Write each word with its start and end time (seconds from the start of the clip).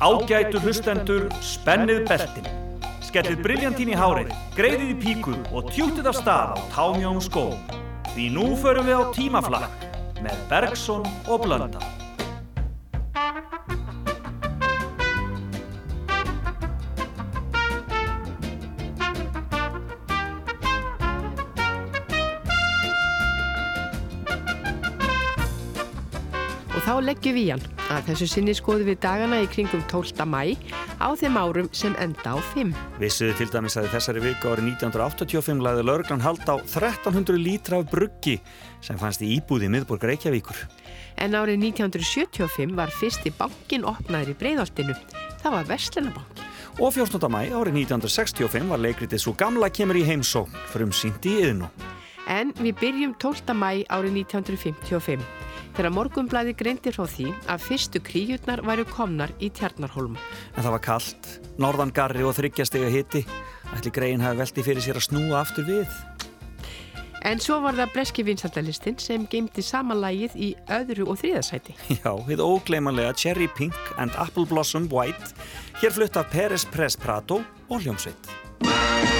Ágætu 0.00 0.56
hlustendur, 0.64 1.26
spennið 1.44 2.06
beltin. 2.08 2.46
Skellið 3.04 3.42
briljantín 3.44 3.90
í 3.92 3.98
hárið, 4.00 4.30
greiðið 4.56 4.94
í 4.94 4.96
píku 5.02 5.34
og 5.52 5.68
tjútið 5.74 6.08
af 6.08 6.16
stað 6.16 6.56
á 6.56 6.60
támjón 6.72 7.20
skó. 7.20 7.50
Því 8.14 8.32
nú 8.32 8.46
förum 8.64 8.88
við 8.88 8.96
á 8.96 9.04
tímaflakk 9.12 9.88
með 10.24 10.44
Bergson 10.48 11.04
og 11.28 11.44
Blönda. 11.44 11.99
Leggjum 27.10 27.34
við 27.34 27.48
hann 27.54 27.62
að 27.90 28.10
þessu 28.10 28.26
sinni 28.30 28.52
skoðum 28.54 28.86
við 28.86 29.00
dagana 29.02 29.40
í 29.42 29.46
kringum 29.50 29.82
12. 29.90 30.22
mæ 30.30 30.54
á 31.02 31.08
þeim 31.18 31.38
árum 31.40 31.70
sem 31.74 31.96
enda 31.98 32.36
á 32.36 32.38
5. 32.52 32.70
Vissuðu 33.00 33.34
til 33.38 33.48
dæmis 33.50 33.76
að 33.80 33.88
þessari 33.94 34.22
viku 34.22 34.52
árið 34.52 34.68
1985 34.76 35.64
laði 35.64 35.86
lauruglan 35.88 36.22
hald 36.22 36.44
á 36.46 36.54
1300 36.60 37.40
lítra 37.40 37.80
af 37.80 37.90
bruggi 37.90 38.36
sem 38.84 39.00
fannst 39.00 39.24
í 39.26 39.32
íbúði 39.38 39.72
miðborg 39.72 40.06
Reykjavíkur. 40.06 40.62
En 41.18 41.34
árið 41.34 41.58
1975 41.72 42.78
var 42.78 42.94
fyrsti 42.94 43.34
bankin 43.34 43.88
opnaður 43.88 44.30
í 44.30 44.38
breyðoltinu. 44.44 44.94
Það 45.42 45.56
var 45.56 45.68
Vestlinabank. 45.72 46.46
Og 46.78 46.94
14. 46.94 47.26
mæ 47.26 47.42
árið 47.50 47.82
1965 47.88 48.70
var 48.70 48.84
leikritið 48.86 49.24
svo 49.24 49.34
gamla 49.34 49.72
kemur 49.74 49.98
í 49.98 50.06
heimsó, 50.06 50.46
frumsýnt 50.70 51.26
í 51.26 51.40
yðnú. 51.42 51.74
En 52.30 52.54
við 52.60 52.76
byrjum 52.78 53.18
12. 53.18 53.56
mæ 53.58 53.82
árið 53.90 54.20
1955 54.22 55.49
þegar 55.76 55.94
morgumblæði 55.96 56.54
greindi 56.58 56.92
frá 56.94 57.04
því 57.08 57.28
að 57.50 57.66
fyrstu 57.66 58.02
kríutnar 58.04 58.62
væru 58.66 58.86
komnar 58.90 59.32
í 59.40 59.50
Tjarnarholm. 59.54 60.16
En 60.54 60.62
það 60.64 60.74
var 60.76 60.84
kallt, 60.86 61.30
norðan 61.60 61.94
garri 61.96 62.26
og 62.26 62.36
þryggjastega 62.38 62.90
hitti. 62.92 63.24
Ætli 63.76 63.94
greiðin 63.94 64.24
hafi 64.24 64.42
velti 64.42 64.66
fyrir 64.66 64.84
sér 64.84 65.00
að 65.00 65.06
snúa 65.08 65.40
aftur 65.44 65.68
við. 65.68 66.00
En 67.28 67.40
svo 67.42 67.58
var 67.60 67.76
það 67.76 67.92
breski 67.94 68.24
vinsaldalistin 68.24 68.96
sem 69.00 69.26
geymdi 69.28 69.64
samanlægið 69.64 70.36
í 70.40 70.50
öðru 70.72 71.10
og 71.12 71.20
þriðasæti. 71.20 71.76
Já, 72.00 72.12
við 72.26 72.40
ógleimanlega 72.44 73.12
Cherry 73.12 73.48
Pink 73.58 73.76
and 74.00 74.16
Apple 74.16 74.48
Blossom 74.48 74.88
White. 74.92 75.34
Hér 75.82 75.96
flutta 75.96 76.24
Peres 76.32 76.64
Press 76.72 76.96
Prato 76.96 77.42
og 77.68 77.84
Hljómsveit. 77.84 79.19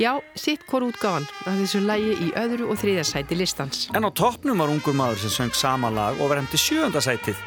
Já, 0.00 0.18
sitt 0.34 0.64
hvort 0.66 0.88
útgáðan 0.88 1.26
að 1.46 1.60
þessu 1.62 1.82
lægi 1.84 2.14
í 2.26 2.30
öðru 2.40 2.66
og 2.72 2.80
þriðasæti 2.80 3.38
listans. 3.38 3.84
En 3.94 4.06
á 4.06 4.10
toppnum 4.10 4.58
var 4.58 4.72
ungur 4.72 4.96
maður 4.98 5.22
sem 5.22 5.34
söng 5.36 5.54
sama 5.54 5.90
lag 5.94 6.18
og 6.18 6.32
var 6.32 6.42
hefndi 6.42 6.58
sjöndasætið. 6.58 7.38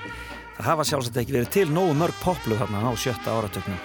Það 0.58 0.70
hafa 0.72 0.88
sjálfsagt 0.90 1.20
ekki 1.22 1.36
verið 1.36 1.54
til 1.54 1.68
nógu 1.76 1.94
mörg 2.00 2.18
poplu 2.24 2.58
þarna 2.58 2.88
á 2.88 2.92
sjötta 2.96 3.36
áratöknum. 3.36 3.78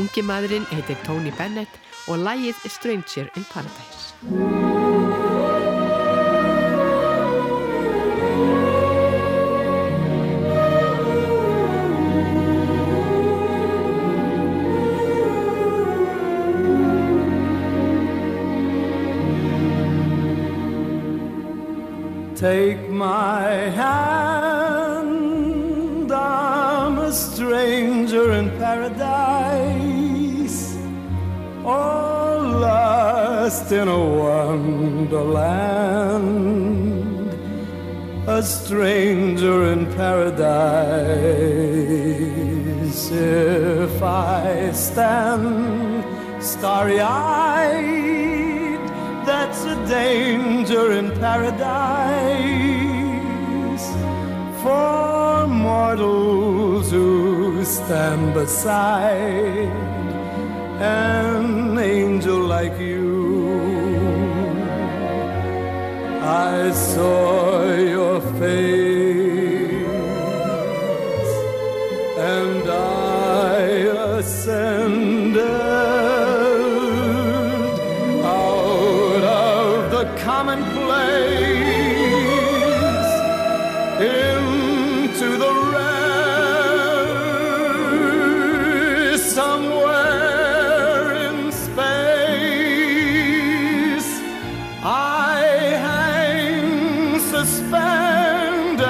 Ungi 0.00 0.24
maðurinn 0.26 0.66
heitir 0.72 0.98
Tony 1.04 1.34
Bennett 1.36 1.80
og 2.08 2.24
lægið 2.24 2.66
Stranger 2.72 3.30
in 3.36 3.46
Paradise. 3.52 4.95
Take 22.46 22.84
my 22.88 23.50
hand, 23.80 25.02
I'm 26.12 26.98
a 26.98 27.10
stranger 27.10 28.26
in 28.34 28.50
paradise, 28.56 29.98
all 31.64 32.38
lost 32.66 33.72
in 33.72 33.88
a 33.88 33.98
wonderland, 34.22 35.26
a 38.28 38.40
stranger 38.44 39.72
in 39.72 39.86
paradise. 39.96 40.70
If 43.10 44.00
I 44.00 44.70
stand 44.72 46.04
starry 46.40 47.00
eyed, 47.00 48.25
danger 49.88 50.92
in 50.92 51.10
paradise 51.20 51.86
for 54.62 55.46
mortals 55.46 56.90
who 56.90 57.64
stand 57.64 58.34
beside 58.34 59.70
an 60.80 61.78
angel 61.78 62.40
like 62.40 62.78
you. 62.78 63.06
I 66.22 66.72
saw 66.72 67.72
your 67.74 68.20
face 68.40 68.95
I 94.98 95.44
hang 95.86 97.18
suspended 97.20 98.86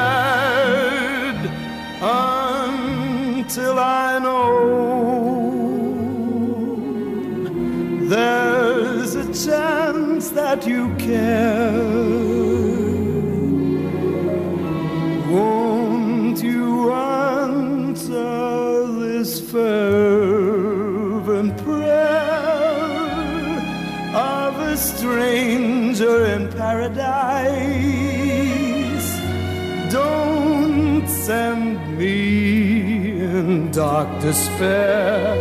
until 2.01 3.77
I 3.79 4.19
know 4.19 4.47
there's 8.09 9.13
a 9.17 9.27
chance 9.47 10.31
that 10.31 10.67
you 10.67 10.95
care. 10.97 11.73
Won't 15.35 16.39
you 16.43 16.93
answer 16.93 18.27
this 19.01 19.41
fervent 19.51 19.86
dark 33.77 34.09
despair 34.23 35.37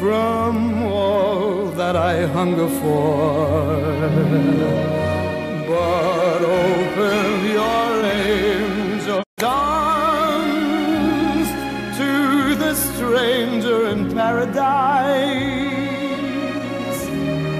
from 0.00 0.82
all 0.82 1.66
that 1.80 1.94
I 1.94 2.26
hunger 2.26 2.68
for. 2.80 3.76
But 5.68 6.42
open 6.42 7.44
your 7.58 8.04
angel 8.04 9.22
arms 9.44 11.48
to 12.00 12.56
the 12.56 12.74
stranger 12.74 13.86
in 13.92 14.12
paradise 14.12 15.52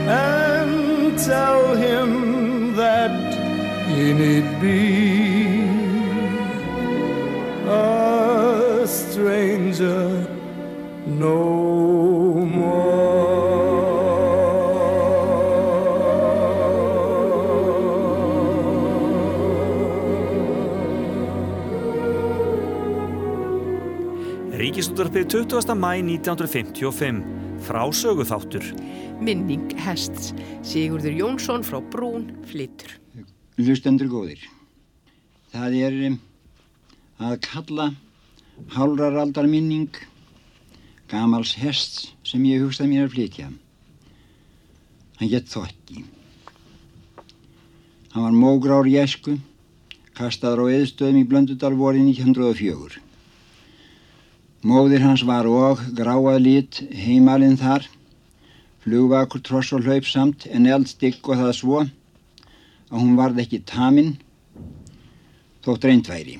and 0.09 1.17
tell 1.17 1.77
him 1.77 2.75
that 2.75 3.15
he 3.87 4.13
need 4.15 4.61
be 4.61 5.10
Ríkisútvarpið 25.11 25.51
20. 25.51 25.75
mæ 25.75 25.91
1955. 26.07 27.17
Frásögu 27.67 28.23
þáttur. 28.23 28.63
Minning 29.19 29.73
Hests. 29.75 30.31
Sigurður 30.63 31.17
Jónsson 31.19 31.65
frá 31.67 31.81
Brún 31.83 32.29
flyttur. 32.47 32.95
Hlustendur 33.59 34.07
góðir. 34.07 34.39
Það 35.51 35.75
er 35.83 35.99
að 37.19 37.35
kalla 37.43 37.89
hálraraldar 38.71 39.51
minning 39.51 39.91
gamals 41.11 41.57
hests 41.59 42.15
sem 42.23 42.47
ég 42.47 42.63
hugstaði 42.63 42.95
mér 42.95 43.11
að 43.11 43.15
flytja. 43.19 43.51
Hann 45.19 45.35
gett 45.35 45.51
þokki. 45.51 46.07
Hann 48.15 48.29
var 48.31 48.41
mógrár 48.47 48.87
í 48.87 48.95
esku, 49.03 49.41
kastaður 50.15 50.71
á 50.71 50.79
eðstöðum 50.79 51.25
í 51.25 51.27
Blöndudal 51.27 51.75
voru 51.75 51.99
1904. 51.99 53.10
Móðir 54.61 55.01
hans 55.01 55.23
var 55.25 55.47
og 55.49 55.79
gráað 55.97 56.43
lit 56.45 56.79
heimalinn 56.93 57.57
þar, 57.57 57.87
flugvakur 58.85 59.41
tross 59.41 59.73
og 59.73 59.87
hlaup 59.87 60.05
samt 60.05 60.45
en 60.53 60.67
eldstygg 60.69 61.25
og 61.25 61.41
það 61.41 61.53
svo 61.57 61.79
að 61.81 62.99
hún 62.99 63.15
varð 63.17 63.41
ekki 63.41 63.63
taminn 63.65 64.19
þótt 65.65 65.87
reyndværi. 65.89 66.37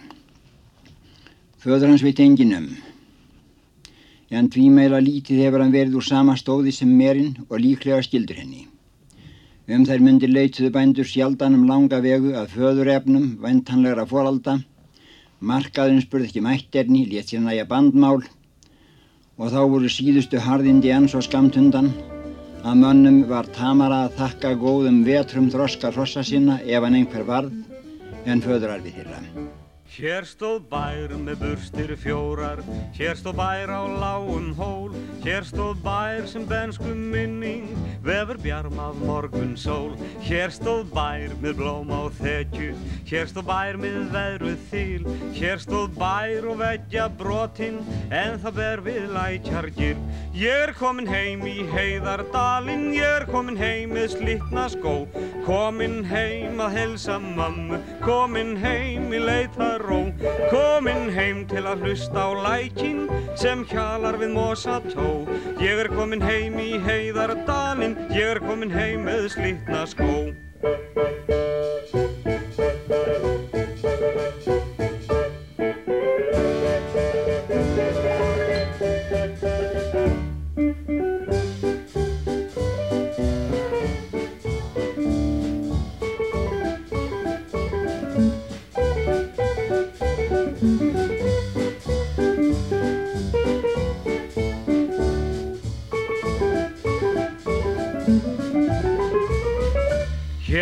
Föður 1.65 1.95
hans 1.95 2.05
veit 2.05 2.21
engin 2.21 2.53
um. 2.59 2.69
En 4.29 4.53
tvímeila 4.53 5.01
lítið 5.01 5.41
hefur 5.47 5.65
hann 5.65 5.73
verið 5.73 5.97
úr 5.97 6.05
sama 6.05 6.37
stóði 6.37 6.77
sem 6.77 6.93
merinn 6.93 7.39
og 7.49 7.57
líklega 7.65 8.05
skildur 8.05 8.37
henni. 8.37 8.67
Um 9.65 9.89
þær 9.89 10.05
myndir 10.05 10.29
leituðu 10.29 10.69
bændur 10.77 11.09
sjaldan 11.09 11.57
um 11.57 11.65
langa 11.65 12.03
vegu 12.05 12.37
að 12.37 12.53
föðurefnum, 12.53 13.39
ventanlegra 13.41 14.05
foralda, 14.05 14.61
markaðurinn 15.41 16.05
spurði 16.05 16.29
ekki 16.29 16.43
mætterni, 16.45 17.07
létt 17.09 17.33
sér 17.33 17.45
næja 17.45 17.67
bandmál 17.69 18.21
og 19.41 19.49
þá 19.49 19.61
voru 19.73 19.89
síðustu 19.89 20.41
harðindi 20.45 20.93
enn 20.93 21.09
svo 21.09 21.23
skamt 21.25 21.57
undan 21.61 21.93
að 22.61 22.83
mönnum 22.83 23.23
var 23.31 23.49
tamara 23.57 24.03
að 24.07 24.19
þakka 24.21 24.53
góðum 24.61 25.01
vetrum 25.07 25.49
þroska 25.53 25.95
hrossa 25.95 26.25
sinna 26.27 26.61
ef 26.67 26.85
hann 26.85 27.01
einhver 27.01 27.25
varð 27.25 27.57
en 28.29 28.45
föðurarfi 28.45 28.93
þeirra. 28.99 29.25
Hér 29.91 30.23
stóð 30.23 30.69
bær 30.71 31.11
með 31.19 31.41
burstir 31.41 31.91
fjórar, 31.99 32.61
hér 32.95 33.17
stóð 33.19 33.41
bær 33.41 33.73
á 33.75 33.83
lágum 33.91 34.53
hól, 34.55 34.93
hér 35.25 35.43
stóð 35.43 35.81
bær 35.83 36.29
sem 36.31 36.45
bensku 36.47 36.93
minning, 36.95 37.67
vefur 38.07 38.39
bjarm 38.39 38.79
af 38.79 39.01
morgun 39.03 39.57
sól. 39.59 39.97
Hér 40.23 40.55
stóð 40.55 40.93
bær 40.95 41.35
með 41.43 41.57
blóm 41.59 41.91
á 41.91 42.07
þekju, 42.21 42.77
hér 43.11 43.27
stóð 43.33 43.49
bær 43.51 43.81
með 43.83 43.99
veðruð 44.15 44.63
þýl, 44.71 45.09
hér 45.41 45.59
stóð 45.65 45.99
bær 45.99 46.47
og 46.53 46.63
veggja 46.63 47.09
brotinn, 47.19 47.83
en 48.15 48.39
það 48.39 48.57
ber 48.61 48.85
við 48.87 49.11
lækjargir. 49.17 49.99
Ég 50.39 50.69
er 50.69 50.75
komin 50.79 51.11
heim 51.11 51.43
í 51.51 51.67
heiðardalinn, 51.75 52.93
ég 52.95 53.19
er 53.19 53.27
komin 53.27 53.59
heim 53.59 53.99
með 53.99 54.15
slittna 54.15 54.69
skó, 54.71 54.95
komin 55.51 56.05
heim 56.07 56.63
að 56.63 56.79
helsa 56.79 57.19
mammu, 57.19 57.83
komin 58.07 58.55
heim 58.63 59.11
í 59.11 59.19
leitar 59.27 59.80
ró 59.85 60.01
Komin 60.51 61.11
heim 61.15 61.45
til 61.51 61.65
að 61.69 61.87
hlusta 61.87 62.27
á 62.27 62.31
lækin 62.47 63.07
sem 63.39 63.65
hjalar 63.71 64.19
við 64.21 64.35
mosató 64.37 65.11
Ég 65.63 65.85
er 65.85 65.91
komin 65.93 66.23
heim 66.25 66.59
í 66.61 66.73
heiðardalinn, 66.87 67.99
ég 68.15 68.37
er 68.37 68.43
komin 68.45 68.73
heim 68.75 69.09
með 69.09 69.29
slitna 69.37 69.87
skó 69.89 70.11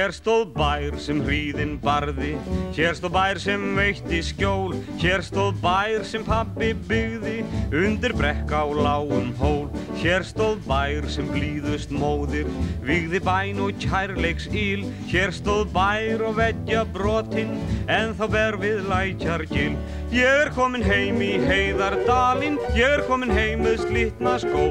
Hér 0.08 0.14
stóð 0.16 0.54
bær 0.56 0.94
sem 1.04 1.18
hríðin 1.20 1.74
barði, 1.84 2.30
hér 2.72 2.94
stóð 2.96 3.10
bær 3.12 3.38
sem 3.44 3.64
veitti 3.76 4.22
skjól, 4.24 4.70
hér 5.02 5.20
stóð 5.20 5.58
bær 5.60 6.06
sem 6.08 6.22
pabbi 6.24 6.70
byggði, 6.88 7.42
undir 7.76 8.14
brekk 8.16 8.54
á 8.56 8.64
lágum 8.72 9.34
hól. 9.36 9.66
Hér 10.00 10.24
stóð 10.24 10.62
bær 10.64 11.04
sem 11.12 11.28
blíðust 11.28 11.92
móðir, 11.92 12.48
vigði 12.88 13.20
bæn 13.20 13.60
og 13.66 13.76
kærleiks 13.84 14.48
íl, 14.48 14.86
hér 15.12 15.34
stóð 15.36 15.74
bær 15.76 16.24
og 16.24 16.38
veggja 16.40 16.86
brotinn, 16.88 17.52
en 17.92 18.16
þá 18.16 18.24
ber 18.32 18.56
við 18.64 18.88
lækjargil. 18.88 19.74
Ég 20.08 20.24
er 20.46 20.48
komin 20.56 20.88
heim 20.88 21.20
í 21.20 21.34
heiðardalinn, 21.44 22.56
ég 22.72 22.96
er 22.96 23.04
komin 23.10 23.34
heim 23.36 23.60
með 23.66 23.84
slitna 23.84 24.38
skó, 24.40 24.70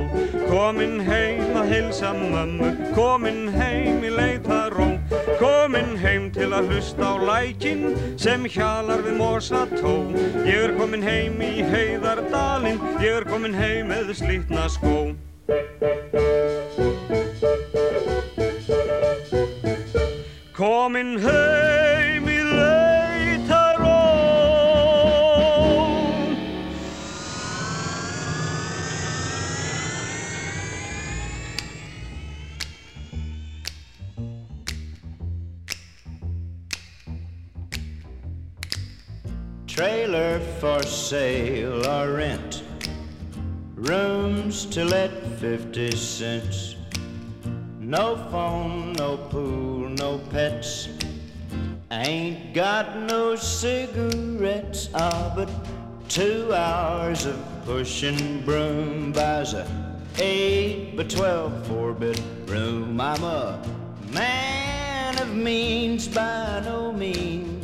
komin 0.50 0.98
heim 1.06 1.62
að 1.62 1.76
hilsa 1.76 2.16
mömmu, 2.18 2.74
komin 2.98 3.46
heim 3.54 4.02
í 4.02 4.16
leitaró. 4.18 4.67
Komin 5.38 5.98
heim 6.02 6.32
til 6.34 6.50
að 6.56 6.72
hlusta 6.72 7.12
á 7.14 7.16
lækin 7.22 7.84
sem 8.18 8.46
hjalar 8.50 9.04
við 9.06 9.20
morsató 9.20 9.94
Ég 10.48 10.64
er 10.70 10.74
komin 10.80 11.06
heim 11.06 11.38
í 11.44 11.62
heiðardalinn, 11.62 12.82
ég 13.04 13.20
er 13.20 13.28
komin 13.30 13.54
heim 13.58 13.92
með 13.94 14.16
slítna 14.18 14.66
skó. 14.72 15.14
Komin 20.58 21.20
heim 21.22 21.57
sale 40.88 41.86
or 41.86 42.14
rent. 42.14 42.64
Rooms 43.76 44.66
to 44.68 44.86
let 44.86 45.12
50 45.40 45.92
cents. 45.92 46.76
No 47.80 48.16
phone, 48.32 48.94
no 48.94 49.18
pool, 49.18 49.90
no 49.90 50.18
pets. 50.30 50.90
Ain't 51.92 52.54
got 52.54 52.98
no 52.98 53.36
cigarettes. 53.36 54.90
Ah, 54.94 55.32
but 55.36 55.50
two 56.10 56.54
hours 56.54 57.26
of 57.26 57.38
pushing 57.66 58.42
broom 58.44 59.12
buys 59.12 59.54
a 59.54 59.66
eight 60.20 60.96
by 60.98 61.04
twelve 61.04 61.66
four 61.68 61.94
bedroom. 61.94 63.00
I'm 63.00 63.24
a 63.24 63.62
man 64.12 65.18
of 65.22 65.34
means 65.34 66.08
by 66.08 66.62
no 66.66 66.92
means 66.92 67.57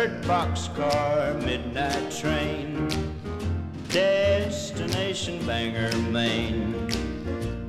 Third 0.00 0.22
boxcar, 0.22 1.44
midnight 1.44 2.10
train, 2.10 2.88
destination 3.90 5.44
Bangor, 5.46 5.94
Maine. 6.10 6.72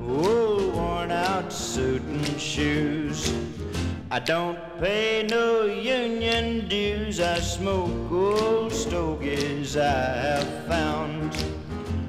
Wool 0.00 0.70
worn 0.70 1.10
out 1.10 1.52
suit 1.52 2.00
and 2.00 2.40
shoes. 2.40 3.34
I 4.10 4.18
don't 4.18 4.58
pay 4.80 5.26
no 5.28 5.66
union 5.66 6.68
dues. 6.68 7.20
I 7.20 7.38
smoke 7.38 8.10
old 8.10 8.72
stogies 8.72 9.76
I 9.76 9.82
have 9.82 10.66
found. 10.66 11.36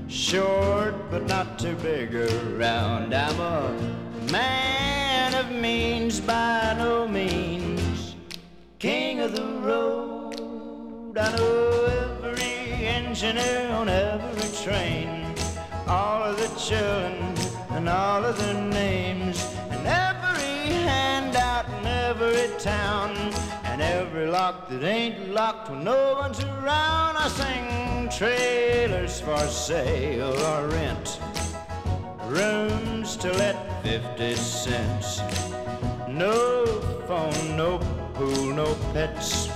Short 0.08 0.96
but 1.12 1.28
not 1.28 1.60
too 1.60 1.76
big 1.84 2.16
around. 2.16 3.14
I'm 3.14 3.40
a 3.42 4.32
man 4.32 5.36
of 5.36 5.52
means 5.52 6.22
by 6.22 6.76
no 6.78 7.10
means. 7.10 8.16
King 8.80 9.20
of 9.20 9.36
the 9.36 9.44
road. 9.68 10.13
I 11.16 11.32
know 11.38 12.24
every 12.24 12.88
engineer 12.88 13.70
on 13.70 13.88
every 13.88 14.50
train. 14.64 15.36
All 15.86 16.24
of 16.24 16.38
the 16.38 16.48
children 16.60 17.36
and 17.70 17.88
all 17.88 18.26
of 18.26 18.36
their 18.40 18.56
names. 18.56 19.46
And 19.70 19.86
every 19.86 20.74
handout 20.74 21.70
in 21.70 21.86
every 21.86 22.50
town. 22.58 23.16
And 23.66 23.80
every 23.80 24.26
lock 24.26 24.70
that 24.70 24.84
ain't 24.84 25.30
locked 25.30 25.70
when 25.70 25.84
no 25.84 26.14
one's 26.14 26.44
around. 26.44 27.18
I 27.18 27.28
sing 27.28 28.10
trailers 28.10 29.22
for 29.22 29.38
sale 29.48 30.34
or 30.34 30.68
rent. 30.70 31.20
Rooms 32.26 33.18
to 33.18 33.32
let 33.34 33.84
50 33.84 34.36
cents. 34.36 35.22
No 36.08 36.66
phone, 37.06 37.56
no 37.56 37.78
pool, 38.16 38.56
no 38.56 38.74
pets. 38.94 39.53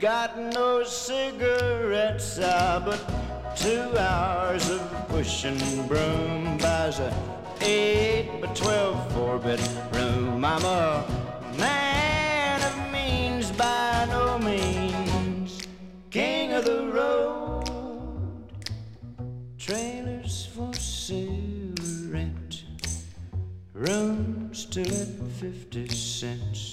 Got 0.00 0.38
no 0.38 0.84
cigarettes, 0.84 2.38
ah, 2.40 2.80
but 2.84 3.00
two 3.56 3.98
hours 3.98 4.70
of 4.70 5.08
pushing 5.08 5.58
broom 5.88 6.56
buys 6.58 7.00
a 7.00 7.12
eight 7.60 8.40
by 8.40 8.46
twelve 8.54 9.12
four 9.12 9.38
bedroom. 9.38 10.44
I'm 10.44 10.64
a 10.64 11.04
man 11.58 12.62
of 12.62 12.92
means 12.92 13.50
by 13.50 14.06
no 14.08 14.38
means, 14.38 15.66
king 16.10 16.52
of 16.52 16.64
the 16.64 16.86
road. 16.92 17.64
Trailers 19.58 20.46
for 20.54 20.72
sale 20.74 21.74
rent, 22.08 22.62
rooms 23.72 24.64
to 24.66 24.80
let 24.80 25.08
fifty 25.40 25.88
cents. 25.88 26.67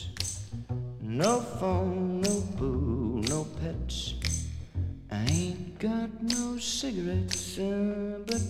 No 1.15 1.39
phone, 1.39 2.19
no 2.19 2.41
boo, 2.59 3.21
no 3.29 3.45
pets. 3.61 4.15
I 5.09 5.23
ain't 5.31 5.79
got 5.79 6.09
no 6.21 6.57
cigarettes, 6.59 7.57
uh, 7.57 8.19
but 8.27 8.41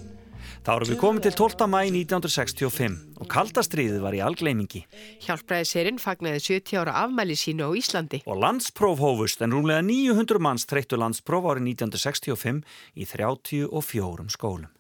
Þá 0.65 0.71
erum 0.73 0.89
við 0.89 0.97
komið 0.97 1.25
til 1.27 1.35
12. 1.37 1.67
mæ 1.69 1.81
1965 1.93 2.95
og 3.21 3.29
kaldastriðið 3.29 3.99
var 4.01 4.17
í 4.17 4.21
algleimingi. 4.25 4.81
Hjálpræðisherinn 5.27 6.01
fagnaði 6.01 6.41
70 6.41 6.79
ára 6.81 6.95
afmæli 7.03 7.37
sínu 7.37 7.69
á 7.69 7.71
Íslandi. 7.77 8.23
Og 8.25 8.41
landspróf 8.41 8.97
hófust 8.97 9.45
en 9.45 9.53
rúmlega 9.53 9.85
900 9.85 10.41
manns 10.41 10.65
treyttu 10.65 10.97
landspróf 10.97 11.45
árið 11.53 11.69
1965 11.75 12.65
í 12.97 13.05
34 13.13 14.33
skólum. 14.33 14.73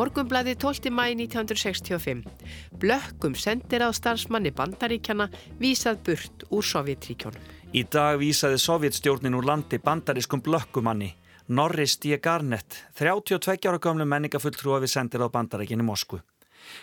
Morgumblaði 0.00 0.54
12. 0.56 0.88
mæi 0.96 1.12
1965. 1.14 2.22
Blökkum 2.80 3.34
sendir 3.36 3.82
á 3.84 3.92
starfsmanni 3.92 4.48
bandaríkjana 4.56 5.26
vísað 5.60 6.00
burt 6.06 6.44
úr 6.48 6.64
Sovjetríkjónum. 6.64 7.42
Í 7.76 7.84
dag 7.84 8.16
vísaði 8.22 8.56
Sovjetstjórnin 8.62 9.36
úr 9.36 9.44
landi 9.44 9.76
bandarískum 9.76 10.40
blökkumanni 10.40 11.10
Norris 11.50 11.96
D. 11.98 12.16
Garnett, 12.22 12.76
32 12.94 13.66
ára 13.66 13.78
gamlu 13.82 14.04
menningafulltrúa 14.06 14.76
við 14.84 14.92
sendir 14.92 15.24
á 15.26 15.26
bandaríkinni 15.34 15.82
Moskvu. 15.82 16.20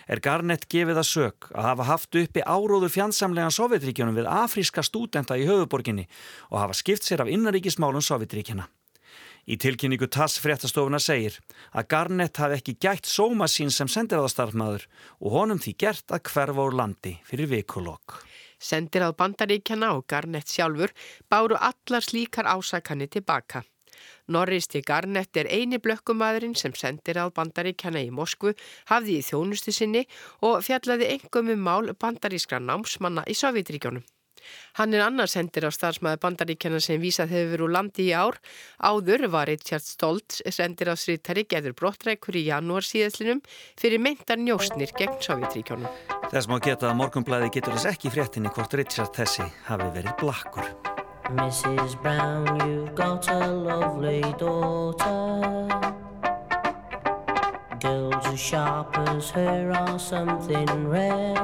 Er 0.04 0.20
Garnett 0.20 0.66
gefið 0.68 0.98
að 1.00 1.06
sög 1.08 1.46
að 1.54 1.68
hafa 1.70 1.86
haft 1.88 2.18
uppi 2.20 2.42
áróður 2.44 2.92
fjandsamlegan 2.92 3.54
Sovjetríkjónum 3.54 4.18
við 4.18 4.28
afríska 4.28 4.84
stúdenta 4.84 5.38
í 5.40 5.46
höfuborginni 5.48 6.04
og 6.50 6.58
hafa 6.60 6.76
skipt 6.76 7.08
sér 7.08 7.22
af 7.24 7.30
innaríkismálum 7.32 8.04
Sovjetríkjana. 8.04 8.66
Í 9.48 9.56
tilkynningu 9.56 10.10
TASS 10.12 10.36
fréttastofuna 10.44 11.00
segir 11.00 11.40
að 11.72 11.88
Garnett 11.94 12.36
hafi 12.36 12.58
ekki 12.58 12.76
gætt 12.76 13.08
sóma 13.08 13.48
sín 13.48 13.72
sem 13.72 13.88
sendiráðastarfmaður 13.88 14.84
og 15.24 15.32
honum 15.38 15.64
því 15.64 15.76
gert 15.80 16.12
að 16.12 16.26
hverfa 16.28 16.68
úr 16.68 16.76
landi 16.76 17.14
fyrir 17.24 17.48
vikulokk. 17.54 18.20
Sendiráð 18.60 19.16
bandaríkjana 19.16 19.94
og 19.96 20.04
Garnett 20.12 20.52
sjálfur 20.52 20.92
báru 21.32 21.56
allar 21.56 22.04
slíkar 22.04 22.52
ásakanni 22.52 23.08
tilbaka. 23.08 23.64
Norris 24.28 24.68
til 24.68 24.84
Garnett 24.86 25.36
er 25.36 25.48
eini 25.48 25.80
blökkumadurinn 25.82 26.56
sem 26.58 26.74
sendiráð 26.76 27.32
bandaríkjana 27.38 28.04
í 28.04 28.12
Moskvu 28.14 28.54
hafði 28.92 29.18
í 29.18 29.24
þjónustu 29.30 29.74
sinni 29.74 30.04
og 30.42 30.60
fjallaði 30.66 31.12
engum 31.16 31.50
um 31.54 31.66
mál 31.70 31.90
bandarískra 31.98 32.60
námsmanna 32.62 33.26
í 33.28 33.36
Sovjetríkjónum. 33.38 34.04
Hann 34.78 34.94
er 34.94 35.04
annars 35.04 35.34
sendir 35.36 35.66
á 35.66 35.70
starfsmæði 35.74 36.20
bandaríkjana 36.22 36.80
sem 36.82 37.00
vísað 37.02 37.34
hefur 37.36 37.66
úr 37.66 37.74
landi 37.74 38.08
í 38.08 38.14
ár. 38.16 38.38
Áður 38.78 39.28
var 39.32 39.50
Richard 39.50 39.84
Stoltz 39.84 40.42
sendir 40.54 40.92
á 40.92 40.96
sriðtari 40.96 41.46
geður 41.50 41.76
brottrækur 41.78 42.38
í 42.38 42.46
janúar 42.48 42.86
síðaslinum 42.86 43.42
fyrir 43.80 44.02
meintar 44.02 44.40
njóstnir 44.40 44.94
gegn 44.98 45.18
Sovjetríkjónum. 45.24 45.90
Þess 46.28 46.50
má 46.50 46.58
geta 46.64 46.92
að 46.92 47.00
morgunblæði 47.02 47.52
getur 47.58 47.76
þess 47.76 47.92
ekki 47.94 48.14
fréttinni 48.14 48.54
hvort 48.54 48.78
Richard 48.78 49.14
þessi 49.16 49.48
hafi 49.68 49.92
verið 49.96 50.16
blakkur. 50.22 50.97
Mrs. 51.32 52.00
Brown, 52.00 52.58
you've 52.66 52.94
got 52.94 53.28
a 53.28 53.48
lovely 53.48 54.22
daughter 54.38 55.68
Girls 57.80 58.26
as 58.26 58.40
sharp 58.40 58.96
as 58.96 59.28
her 59.30 59.70
are 59.70 59.98
something 59.98 60.88
rare 60.88 61.34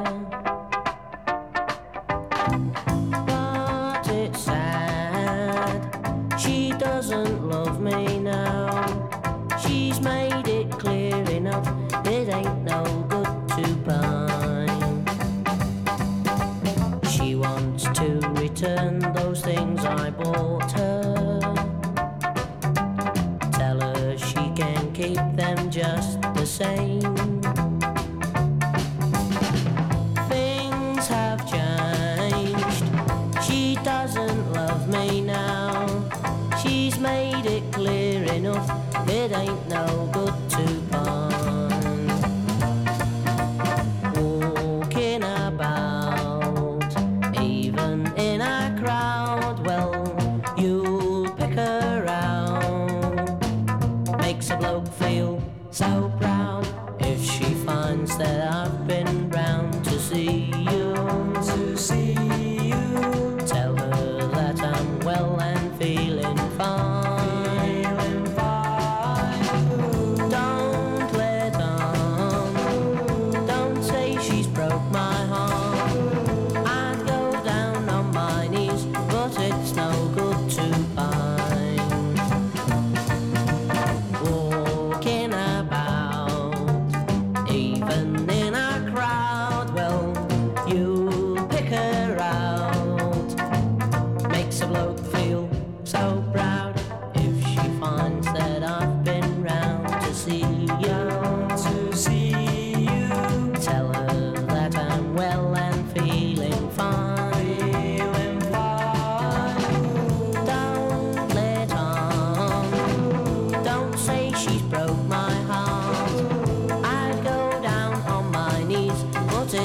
But 3.26 4.08
it's 4.08 4.40
sad 4.40 6.40
She 6.40 6.72
doesn't 6.72 7.46
love 7.46 7.78
me 7.78 8.20
now 8.20 8.86
She's 9.58 10.00
made 10.00 10.48
it 10.48 10.70
clear 10.70 11.14
enough 11.30 11.68
It 12.06 12.30
ain't 12.30 12.62
no 12.62 13.03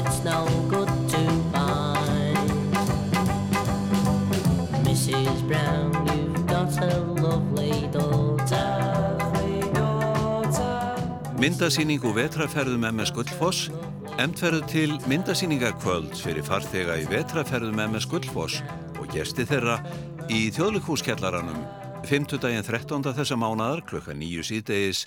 it's 0.10 0.24
no 0.24 0.46
good 0.68 0.90
to 1.14 1.22
find. 1.54 2.50
Mrs. 4.86 5.48
Brown, 5.48 5.92
you've 6.08 6.48
got 6.48 6.72
a 6.82 6.98
lovely 7.26 7.88
daughter. 7.94 8.66
Myndasýningu 11.40 12.10
vetraferðum 12.12 12.84
MS 12.90 13.14
Gullfoss 13.16 13.70
Emtferðu 14.20 14.66
til 14.68 14.98
myndasýningakvöld 15.08 16.18
fyrir 16.20 16.44
farþega 16.44 16.98
í 17.00 17.06
vetraferðum 17.08 17.80
MS 17.86 18.10
Gullfoss 18.12 18.60
og 19.00 19.08
gesti 19.14 19.46
þeirra 19.48 19.78
í 20.28 20.50
þjóðlikúskjallaranum 20.58 21.62
5. 22.10 22.36
daginn 22.44 22.66
13. 22.68 23.14
þessa 23.16 23.40
mánadar 23.40 23.86
klukka 23.88 24.18
nýju 24.18 24.44
síðdeis 24.50 25.06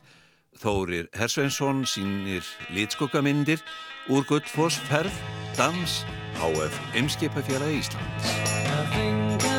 Þórir 0.62 1.12
Hersveinsson 1.16 1.84
sínir 1.88 2.48
lítskokkamindir 2.72 3.60
úr 4.08 4.24
Gullfoss 4.24 4.80
ferð, 4.88 5.12
dans, 5.56 6.04
HF 6.40 6.80
Ymskipafjara 6.96 7.68
Íslands 7.70 9.51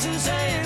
Víkun 0.00 0.14
og 0.14 0.59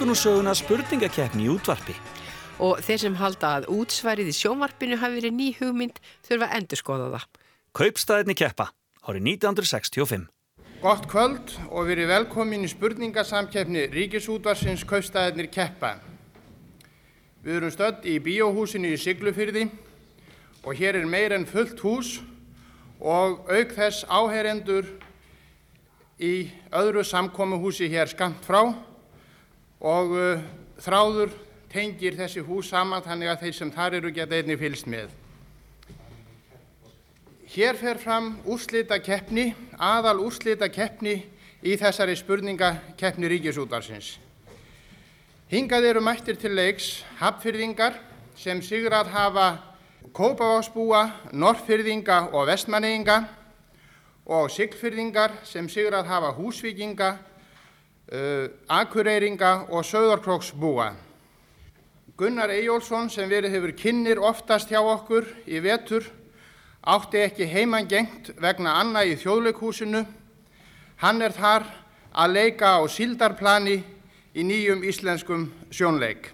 söguna 0.00 0.54
spurningakeppni 0.56 1.44
í 1.44 1.50
útvarpi. 1.52 1.92
Og 2.64 2.80
þeir 2.80 3.00
sem 3.02 3.16
halda 3.20 3.50
að 3.58 3.66
útsværið 3.74 4.30
í 4.32 4.34
sjónvarpinu 4.36 4.96
hafi 4.96 5.18
verið 5.18 5.34
ný 5.36 5.48
hugmynd 5.58 6.00
þurfa 6.24 6.48
að 6.48 6.54
endur 6.56 6.80
skoða 6.80 7.08
það. 7.12 7.26
Kaupstæðinni 7.76 8.36
keppa 8.40 8.66
árið 9.04 9.28
1965. 9.36 10.24
Gott 10.80 11.04
kvöld 11.12 11.52
og 11.68 11.90
verið 11.90 12.08
velkomin 12.14 12.64
í 12.64 12.72
spurningasamkeppni 12.72 13.86
Ríkisútvarsins 13.92 14.86
Kaupstæðinir 14.88 15.50
keppa. 15.52 15.98
Við 17.44 17.60
erum 17.60 17.76
stödd 17.76 18.08
í 18.08 18.16
bíóhúsinu 18.24 18.94
í 18.96 19.00
Siglufyrði 19.00 19.68
og 20.64 20.76
hér 20.80 21.02
er 21.02 21.08
meir 21.08 21.36
en 21.36 21.44
fullt 21.44 21.84
hús 21.84 22.16
og 23.00 23.44
auk 23.52 23.76
þess 23.76 24.08
áherendur 24.08 24.88
í 26.16 26.48
öðru 26.72 27.04
samkómuhúsi 27.04 27.92
hér 27.92 28.08
skamt 28.08 28.40
frá 28.48 28.64
og 29.80 30.12
uh, 30.12 30.42
þráður 30.80 31.32
tengir 31.72 32.16
þessi 32.18 32.44
hús 32.44 32.70
saman 32.70 33.02
þannig 33.04 33.32
að 33.32 33.44
þeir 33.44 33.56
sem 33.56 33.72
þar 33.72 33.98
eru 34.00 34.12
geta 34.12 34.36
einni 34.36 34.56
fylst 34.60 34.88
með. 34.90 35.10
Hér 37.50 37.78
fer 37.78 37.98
fram 37.98 38.36
úrslita 38.46 39.00
keppni, 39.02 39.50
aðal 39.74 40.20
úrslita 40.22 40.68
keppni 40.70 41.16
í 41.66 41.76
þessari 41.80 42.14
spurningakeppni 42.18 43.30
ríkisútarsins. 43.32 44.18
Hingað 45.50 45.88
eru 45.88 46.02
mættir 46.04 46.38
til 46.38 46.52
leiks 46.54 47.00
hapfyrðingar 47.18 47.96
sem 48.38 48.62
sigrað 48.62 49.10
hafa 49.10 49.48
Kópavásbúa, 50.14 51.04
Norrfyrðinga 51.32 52.30
og 52.34 52.48
Vestmanninga 52.48 53.18
og 54.30 54.48
Siglfyrðingar 54.50 55.36
sem 55.46 55.68
sigrað 55.70 56.08
hafa 56.10 56.30
Húsvíkinga, 56.34 57.10
uh, 57.12 57.29
Akureyringa 58.10 59.70
og 59.70 59.84
Söðarkróksbúa. 59.86 60.88
Gunnar 62.18 62.50
Eyjólfsson 62.50 63.06
sem 63.08 63.30
verið 63.30 63.54
hefur 63.54 63.72
kynir 63.78 64.18
oftast 64.18 64.68
hjá 64.68 64.80
okkur 64.82 65.28
í 65.46 65.60
vetur 65.62 66.04
átti 66.82 67.22
ekki 67.22 67.46
heimangengt 67.46 68.32
vegna 68.40 68.74
Anna 68.80 69.04
í 69.06 69.14
þjóðleikhúsinu. 69.20 70.02
Hann 71.00 71.22
er 71.22 71.32
þar 71.32 71.68
að 72.10 72.34
leika 72.34 72.74
á 72.76 72.80
síldarplani 72.90 73.78
í 74.34 74.42
nýjum 74.44 74.82
íslenskum 74.84 75.48
sjónleik. 75.70 76.32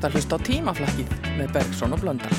ert 0.00 0.08
að 0.08 0.14
hlusta 0.16 0.36
á 0.40 0.46
tímaflakkið 0.48 1.10
með 1.36 1.52
Bergson 1.58 1.92
og 1.92 2.00
Blöndal. 2.00 2.32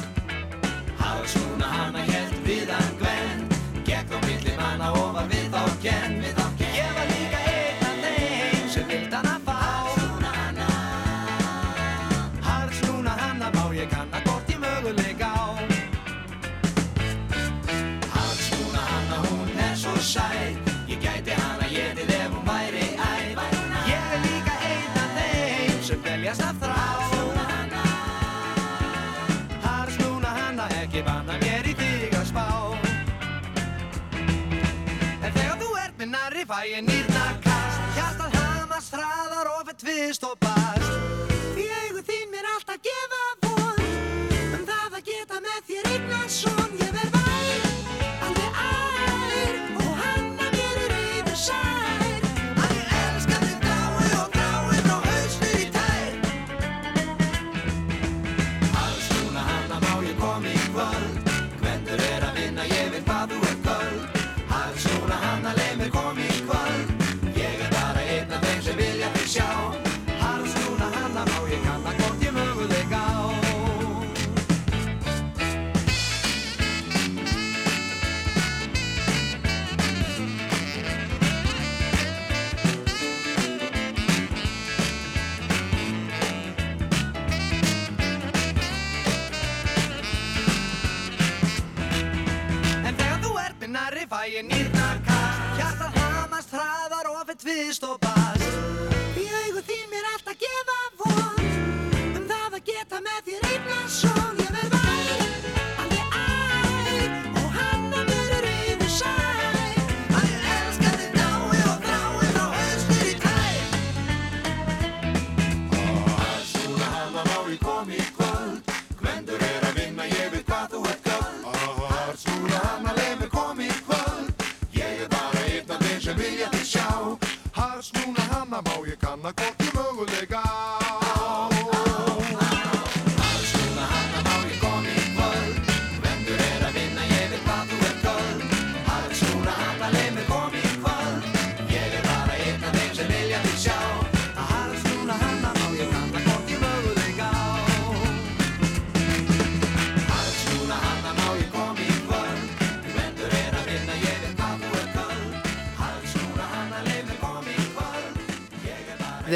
Sæ 36.61 36.67
ég 36.69 36.83
nýrna 36.85 37.23
kast 37.41 37.79
Hjartar 37.95 38.35
hama 38.37 38.77
straðar 38.85 39.47
og 39.49 39.63
fett 39.65 39.81
viðstopp 39.87 40.40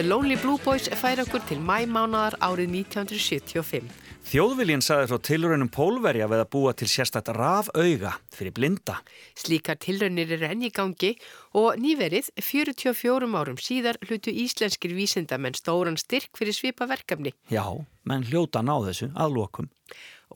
The 0.06 0.12
Lonely 0.12 0.36
Blue 0.38 0.60
Boys 0.62 0.86
fær 1.02 1.18
okkur 1.24 1.42
til 1.50 1.64
mæmánaðar 1.66 2.36
árið 2.46 2.76
1975. 2.76 3.88
Þjóðviljín 4.30 4.84
saði 4.86 5.08
frá 5.10 5.18
tilraunum 5.26 5.72
pólverja 5.74 6.28
við 6.30 6.44
að 6.44 6.50
búa 6.54 6.74
til 6.78 6.88
sérstætt 6.92 7.32
rafauga 7.34 8.12
fyrir 8.36 8.54
blinda. 8.54 9.00
Slíkar 9.34 9.80
tilraunir 9.82 10.36
er 10.38 10.44
enn 10.52 10.62
í 10.68 10.70
gangi 10.70 11.16
og 11.58 11.80
nýverið 11.82 12.30
44 12.38 13.32
árum 13.34 13.58
síðar 13.58 13.98
hlutu 14.06 14.30
íslenskir 14.30 14.94
vísindamenn 14.94 15.58
stóran 15.58 15.98
styrk 15.98 16.38
fyrir 16.38 16.54
svipa 16.54 16.86
verkefni. 16.86 17.34
Já, 17.50 17.66
menn 18.06 18.28
hljóta 18.30 18.62
ná 18.62 18.76
þessu 18.86 19.10
aðlokum. 19.18 19.72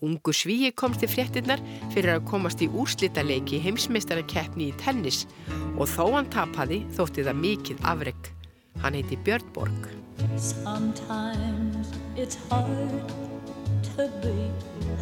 Ungu 0.01 0.33
svíi 0.33 0.73
komst 0.73 1.05
í 1.05 1.11
fréttinnar 1.13 1.61
fyrir 1.93 2.15
að 2.15 2.25
komast 2.33 2.65
í 2.65 2.71
úrslitaleiki 2.73 3.61
heimsmeistarakeppni 3.61 4.71
í 4.71 4.75
tennis 4.81 5.27
og 5.77 5.85
þó 5.93 6.07
hann 6.17 6.33
tapaði 6.33 6.81
þótti 6.97 7.29
það 7.29 7.41
mikið 7.45 7.87
afreg. 7.93 8.33
Hann 8.81 8.93
heiti 8.93 9.17
Björn 9.17 9.43
Borg. 9.53 9.89
Sometimes 10.37 11.91
it's 12.15 12.37
hard 12.49 13.03
to 13.95 14.09
be 14.21 14.51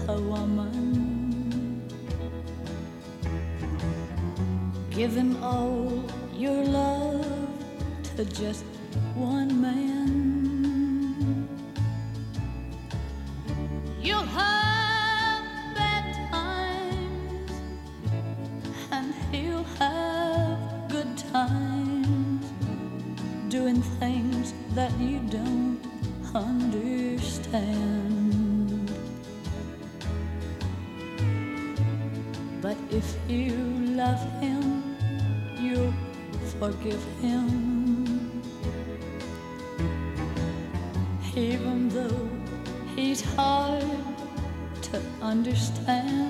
a 0.08 0.20
woman 0.20 1.18
Giving 4.98 5.36
all 5.44 6.04
your 6.34 6.64
love 6.64 7.24
to 8.16 8.26
just 8.26 8.64
one 9.14 9.62
man 9.62 10.17
don't 25.30 25.80
understand. 26.34 27.68
But 32.62 32.78
if 32.90 33.16
you 33.30 33.54
love 33.96 34.20
him, 34.42 34.84
you'll 35.60 35.94
forgive 36.60 37.04
him. 37.22 38.42
Even 41.36 41.90
though 41.90 42.30
he's 42.96 43.22
hard 43.36 43.86
to 44.82 45.02
understand. 45.22 46.27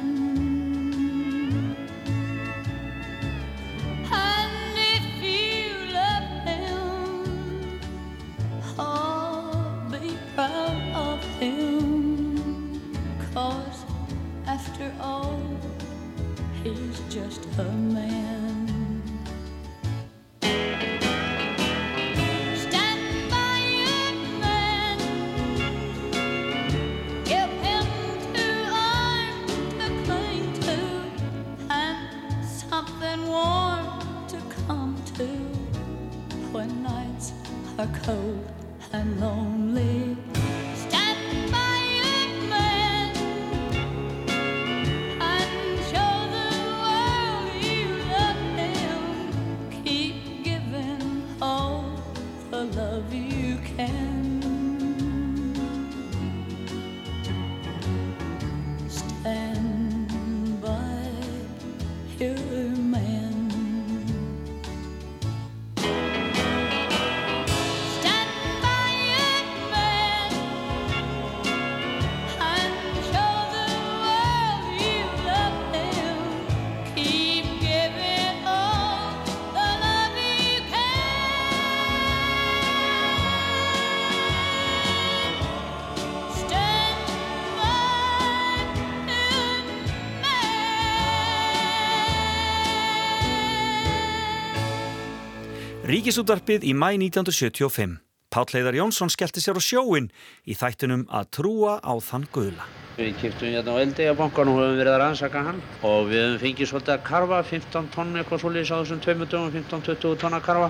Ríkisútvarpið 96.08 96.64
í 96.64 96.70
mæ 96.72 96.94
1975. 96.96 97.98
Páll 98.32 98.54
Heiðar 98.56 98.78
Jónsson 98.78 99.10
skellti 99.12 99.42
sér 99.44 99.58
á 99.60 99.62
sjóin 99.66 100.06
í 100.48 100.56
þættunum 100.56 101.02
að 101.12 101.26
trúa 101.36 101.74
á 101.84 102.00
þann 102.00 102.24
guðla. 102.32 102.64
Við 102.96 103.10
kiptum 103.20 103.52
hérna 103.52 103.74
á 103.76 103.82
Eldeigabankan 103.84 104.48
og 104.48 104.56
höfum 104.62 104.78
verið 104.80 104.94
að 104.94 105.02
rannsaka 105.02 105.42
hann 105.50 105.60
og 105.84 106.08
við 106.08 106.22
höfum 106.24 106.38
fengið 106.46 106.70
svolítið 106.72 106.94
að 106.94 107.04
karfa, 107.10 107.42
15 107.50 107.90
tonn 107.92 108.16
eitthvað 108.22 108.42
svolítið 108.46 108.72
á 108.72 108.78
þessum 108.78 109.02
tveimur 109.04 109.30
dögum, 109.34 109.52
15-20 109.58 110.22
tonn 110.22 110.38
að 110.38 110.46
karfa. 110.46 110.70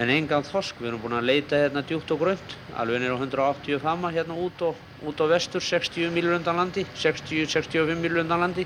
En 0.00 0.14
engan 0.14 0.48
þosk, 0.48 0.80
við 0.80 0.88
erum 0.88 1.04
búin 1.04 1.18
að 1.18 1.28
leita 1.28 1.60
hérna 1.60 1.84
djúpt 1.84 2.14
og 2.16 2.24
grönt, 2.24 2.56
alveg 2.80 3.04
nýra 3.04 3.20
180 3.20 3.82
fama 3.84 4.14
hérna 4.16 4.38
út 4.40 4.64
og, 4.70 4.80
út 5.04 5.20
á 5.20 5.24
vestur, 5.36 5.60
60 5.60 6.16
milur 6.16 6.38
undan 6.38 6.56
landi, 6.62 6.86
60-65 6.96 7.92
milur 8.00 8.24
undan 8.24 8.46
landi 8.46 8.64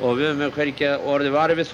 og 0.00 0.16
við 0.16 0.30
höfum 0.30 0.56
hverjum 0.56 1.06
orðið 1.12 1.36
varið 1.36 1.60
við 1.60 1.72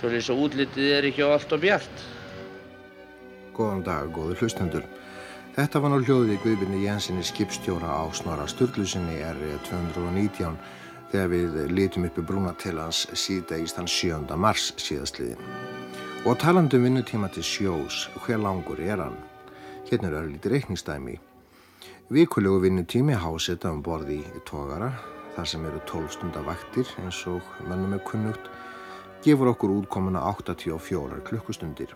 þosk. 0.00 0.24
Svolítið 0.24 0.24
svo 0.24 0.36
útlitið 0.44 0.92
er 0.96 1.04
ekki 1.08 1.22
á 1.24 1.28
allt 1.34 1.52
og 1.52 1.60
bjart. 1.60 2.04
Góðan 3.54 3.84
dag, 3.84 4.10
góður 4.12 4.40
hlustendur. 4.40 4.84
Þetta 5.56 5.80
var 5.80 5.90
nú 5.90 6.00
hljóðið 6.00 6.42
Guðbyrni 6.44 6.84
Jensinni 6.84 7.22
skipstjóra 7.22 7.90
á 7.90 8.04
Snorra 8.14 8.46
Sturlusinni 8.46 9.20
R219 9.20 10.54
þegar 11.10 11.28
við 11.28 11.56
litum 11.74 12.06
uppi 12.06 12.22
brúna 12.22 12.54
til 12.54 12.78
hans 12.78 13.08
síðdegist 13.12 13.76
hann 13.76 13.88
7. 13.88 14.36
mars 14.36 14.72
síðastliðin. 14.78 15.40
Og 16.24 16.38
talandum 16.38 16.84
vinnutíma 16.84 17.28
til 17.32 17.42
sjós, 17.42 18.08
hver 18.24 18.38
langur 18.38 18.78
er 18.80 19.00
hann? 19.02 19.18
Hérna 19.90 20.08
er 20.08 20.20
örlítið 20.22 20.52
reikningsdæmi. 20.54 21.18
Vikulegu 22.10 22.60
vinnutími 22.62 23.16
hásetta 23.18 23.72
um 23.72 23.82
borði 23.82 24.20
í 24.22 24.42
tógara, 24.46 24.92
þar 25.34 25.46
sem 25.48 25.66
eru 25.66 25.80
12 25.88 26.14
stundar 26.14 26.46
vaktir 26.46 26.86
eins 27.02 27.24
og 27.26 27.42
mennum 27.66 27.96
er 27.96 28.04
kunnugt, 28.06 28.48
gefur 29.24 29.50
okkur 29.52 29.70
útkomuna 29.82 30.22
84 30.24 31.20
klukkustundir. 31.26 31.92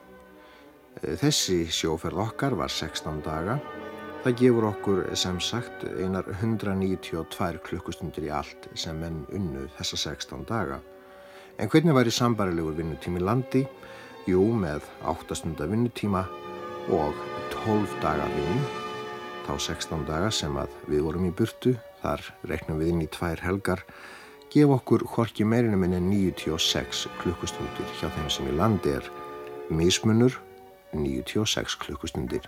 Þessi 1.00 1.64
sjóferð 1.72 2.20
okkar 2.28 2.56
var 2.58 2.72
16 2.72 3.22
daga. 3.24 3.58
Það 4.24 4.36
gefur 4.40 4.66
okkur 4.70 5.00
sem 5.16 5.40
sagt 5.40 5.86
einar 5.88 6.28
192 6.36 7.62
klukkustundir 7.64 8.28
í 8.28 8.32
allt 8.32 8.68
sem 8.78 9.00
menn 9.00 9.24
unnu 9.32 9.66
þessa 9.78 10.00
16 10.04 10.44
daga. 10.48 10.80
En 11.58 11.70
hvernig 11.70 11.96
var 11.96 12.08
í 12.08 12.12
sambarilegur 12.12 12.76
vinnutími 12.76 13.22
landi? 13.22 13.64
Jú, 14.28 14.42
með 14.56 14.84
8 15.04 15.36
stundar 15.38 15.68
vinnutíma 15.72 16.24
og 16.92 17.16
12 17.64 18.00
daga 18.04 18.28
vinnu. 18.36 18.64
Þá 19.44 19.52
16 19.60 20.04
daga 20.08 20.30
sem 20.32 20.56
að 20.56 20.72
við 20.88 21.04
vorum 21.04 21.28
í 21.28 21.32
burtu, 21.36 21.74
þar 22.00 22.24
reiknum 22.48 22.80
við 22.80 22.92
inn 22.94 23.04
í 23.04 23.10
tvær 23.12 23.42
helgar, 23.44 23.84
gef 24.54 24.70
okkur 24.70 25.02
horki 25.16 25.44
meirinu 25.50 25.78
minni 25.80 25.98
96 25.98 27.08
klukkustundir 27.22 27.88
hjá 27.98 28.06
þeim 28.06 28.28
sem 28.30 28.52
í 28.52 28.54
landi 28.54 28.92
er 29.00 29.10
mismunur 29.80 30.38
96 30.94 31.74
klukkustundir. 31.82 32.46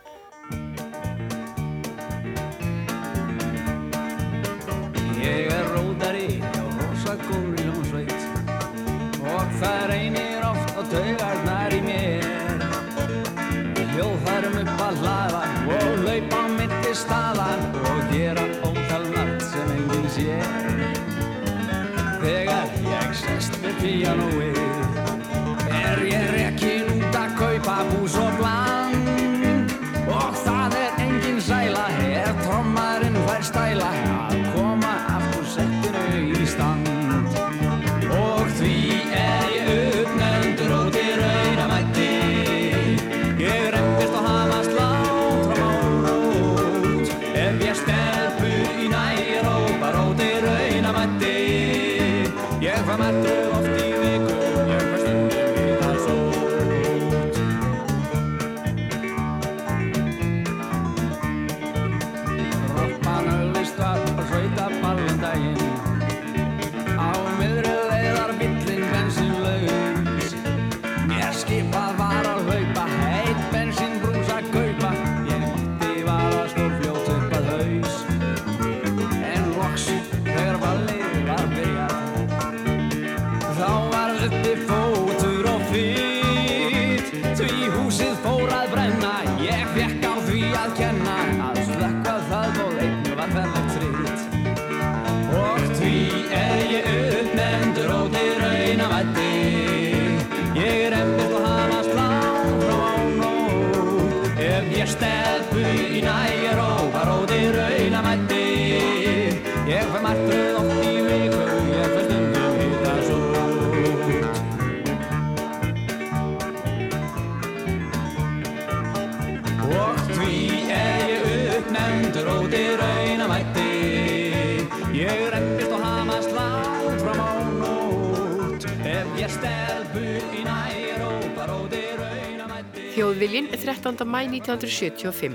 Þjóðviljin 133.27 133.49
13. 133.59 134.05
mæ 134.07 134.21
1975. 134.39 135.33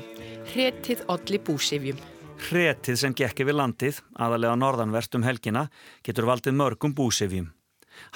Hretið 0.54 1.01
olli 1.12 1.39
búsifjum. 1.43 1.97
Hretið 2.39 2.99
sem 3.01 3.15
gekk 3.19 3.41
yfir 3.43 3.58
landið, 3.58 3.97
aðalega 4.15 4.54
norðanvert 4.56 5.17
um 5.19 5.25
helgina, 5.27 5.65
getur 5.99 6.30
valdið 6.30 6.56
mörgum 6.56 6.93
búsifjum. 6.95 7.49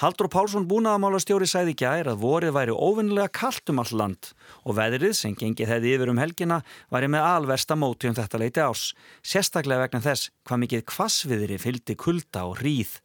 Haldur 0.00 0.30
Pálsson 0.32 0.64
búnaðamálastjóri 0.70 1.44
sæði 1.50 1.76
gær 1.76 2.08
að 2.08 2.24
vorið 2.24 2.56
væri 2.56 2.72
óvinnilega 2.72 3.28
kallt 3.36 3.68
um 3.68 3.82
all 3.84 3.92
land 4.00 4.30
og 4.64 4.78
veðrið 4.80 5.12
sem 5.18 5.36
gengið 5.36 5.74
hefði 5.74 5.92
yfir 5.98 6.14
um 6.14 6.24
helgina 6.24 6.62
væri 6.88 7.12
með 7.12 7.28
alversta 7.34 7.76
móti 7.76 8.08
um 8.08 8.16
þetta 8.16 8.40
leiti 8.40 8.64
ás, 8.64 8.94
sérstaklega 9.20 9.84
vegna 9.84 10.00
þess 10.08 10.32
hvað 10.48 10.62
mikið 10.64 10.86
kvassviðri 10.88 11.60
fylgdi 11.60 12.00
kulda 12.00 12.48
og 12.48 12.62
hríð. 12.62 12.96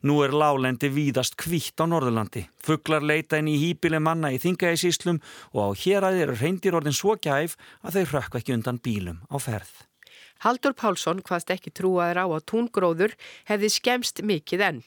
Nú 0.00 0.22
er 0.24 0.32
lálendi 0.32 0.88
víðast 0.88 1.34
kvítt 1.36 1.76
á 1.76 1.84
Norðurlandi. 1.84 2.46
Fuglar 2.56 3.04
leita 3.04 3.36
inn 3.36 3.50
í 3.52 3.58
hýpili 3.60 3.98
manna 4.00 4.30
í 4.32 4.38
þingæðisíslum 4.40 5.18
og 5.52 5.60
á 5.60 5.68
héræði 5.76 6.22
eru 6.24 6.36
reyndir 6.40 6.76
orðin 6.78 6.96
svo 6.96 7.18
gæf 7.20 7.58
að 7.84 7.98
þau 7.98 8.14
rökk 8.14 8.38
ekki 8.40 8.54
undan 8.56 8.80
bílum 8.80 9.18
á 9.28 9.36
ferð. 9.36 9.74
Haldur 10.40 10.72
Pálsson 10.72 11.20
hvaðst 11.20 11.52
ekki 11.52 11.72
trúaður 11.76 12.22
á 12.24 12.26
að 12.32 12.46
túngróður 12.48 13.12
hefði 13.50 13.68
skemst 13.74 14.22
mikið 14.24 14.64
enn. 14.70 14.80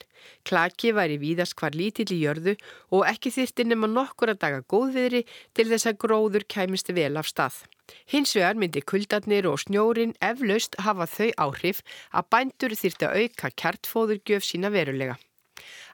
Klaki 0.50 0.96
væri 0.98 1.20
víðast 1.22 1.54
hvar 1.62 1.78
lítill 1.78 2.10
í 2.10 2.24
jörðu 2.24 2.56
og 2.90 3.06
ekki 3.06 3.30
þyrti 3.38 3.68
nema 3.70 3.92
nokkur 3.92 4.34
að 4.34 4.42
daga 4.48 4.66
góðviðri 4.66 5.28
til 5.54 5.68
þess 5.70 5.92
að 5.92 6.00
gróður 6.08 6.48
kæmist 6.50 6.90
vel 6.90 7.14
af 7.22 7.30
stað. 7.30 7.62
Hins 8.08 8.36
vegar 8.38 8.56
myndi 8.60 8.82
kuldarnir 8.82 9.48
og 9.50 9.60
snjórin 9.66 10.16
eflaust 10.24 10.80
hafa 10.86 11.08
þau 11.10 11.30
áhrif 11.48 11.84
að 12.12 12.30
bændur 12.36 12.80
þýrt 12.80 13.06
að 13.08 13.20
auka 13.22 13.54
kjartfóðurgjöf 13.62 14.48
sína 14.48 14.72
verulega. 14.74 15.20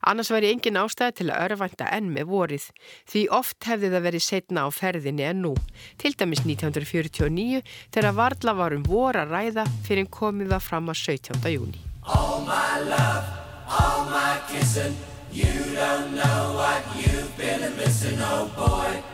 Annars 0.07 0.29
væri 0.31 0.53
engin 0.53 0.79
ástæði 0.79 1.15
til 1.17 1.27
að 1.27 1.41
örvænta 1.45 1.89
enn 1.95 2.07
með 2.13 2.29
vorið 2.31 2.69
því 3.11 3.23
oft 3.35 3.67
hefði 3.67 3.91
það 3.93 4.05
verið 4.07 4.23
setna 4.25 4.63
á 4.63 4.69
ferðinni 4.71 5.25
en 5.27 5.41
nú, 5.43 5.51
til 5.99 6.13
dæmis 6.15 6.45
1949 6.45 7.61
þegar 7.91 8.17
varðla 8.21 8.55
varum 8.61 8.87
vor 8.87 9.19
að 9.19 9.35
ræða 9.35 9.67
fyrir 9.83 10.05
en 10.05 10.11
komið 10.19 10.55
það 10.55 10.65
fram 10.69 10.89
að 10.93 11.01
17. 11.03 11.51
júni. 11.51 11.83
All 12.07 12.41
my 12.47 12.79
love, 12.87 13.27
all 13.67 14.07
my 14.07 14.39
kissing, 14.47 14.95
you 15.31 15.51
don't 15.75 16.15
know 16.15 16.55
what 16.55 16.83
you've 16.95 17.35
been 17.37 17.67
missing, 17.75 18.19
oh 18.21 18.47
boy. 18.55 19.08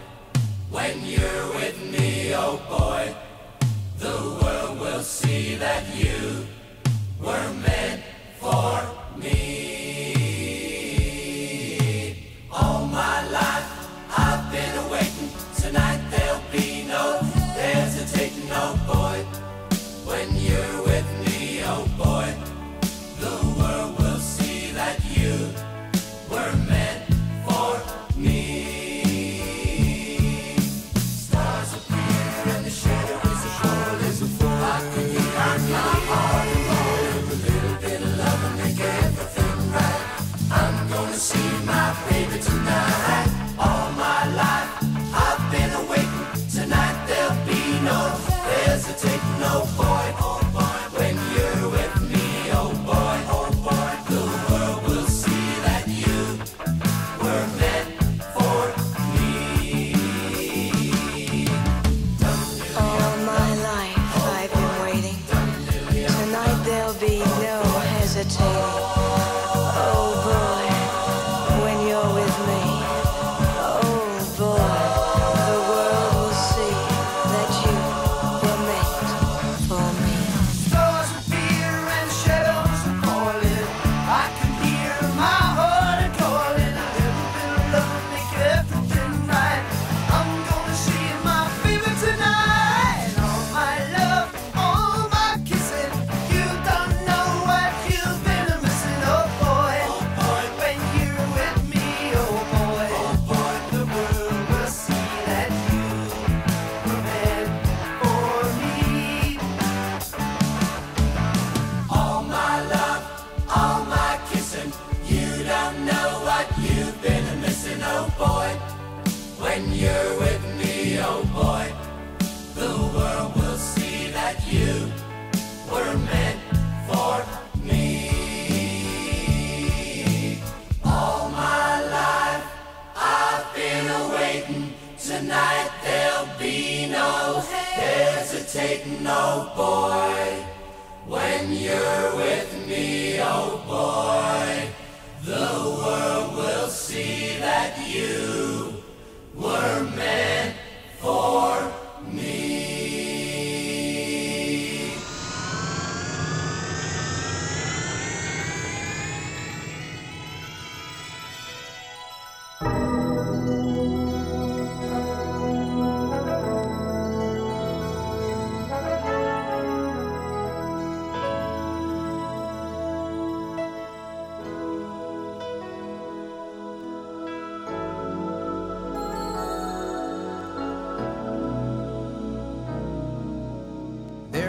When 0.76 1.06
you're 1.06 1.48
with 1.56 1.80
me, 1.90 2.36
oh 2.36 2.60
boy, 2.68 3.16
the 3.98 4.18
world 4.44 4.78
will 4.78 5.04
see 5.04 5.56
that 5.56 5.96
you 5.96 6.46
were 7.18 7.54
meant 7.66 8.04
for. 8.42 9.05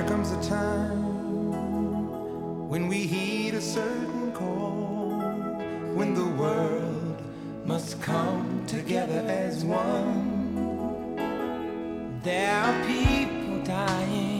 comes 0.06 0.30
a 0.30 0.40
time 0.48 1.02
when 2.68 2.86
we 2.86 2.98
heed 2.98 3.54
a 3.54 3.60
certain 3.60 4.30
call, 4.32 5.20
when 5.94 6.14
the 6.14 6.26
world 6.40 7.20
must 7.64 8.00
come 8.00 8.62
together 8.68 9.24
as 9.26 9.64
one. 9.64 11.16
There 12.22 12.54
are 12.54 12.86
people 12.86 13.64
dying. 13.64 14.35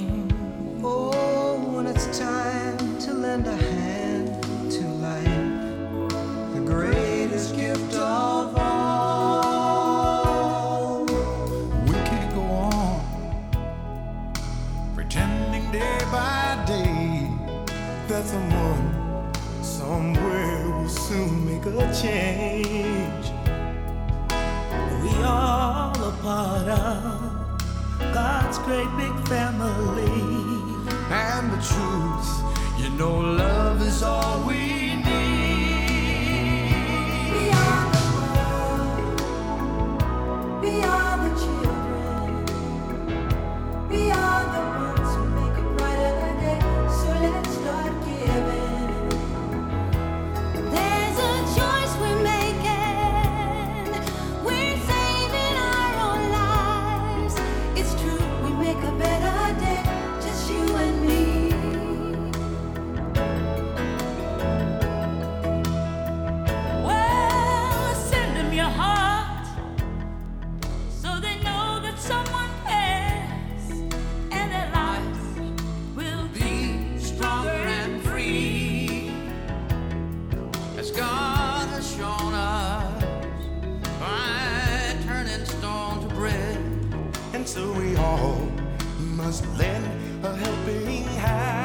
must 89.27 89.45
lend 89.59 90.24
a 90.24 90.37
helping 90.37 91.03
hand. 91.18 91.56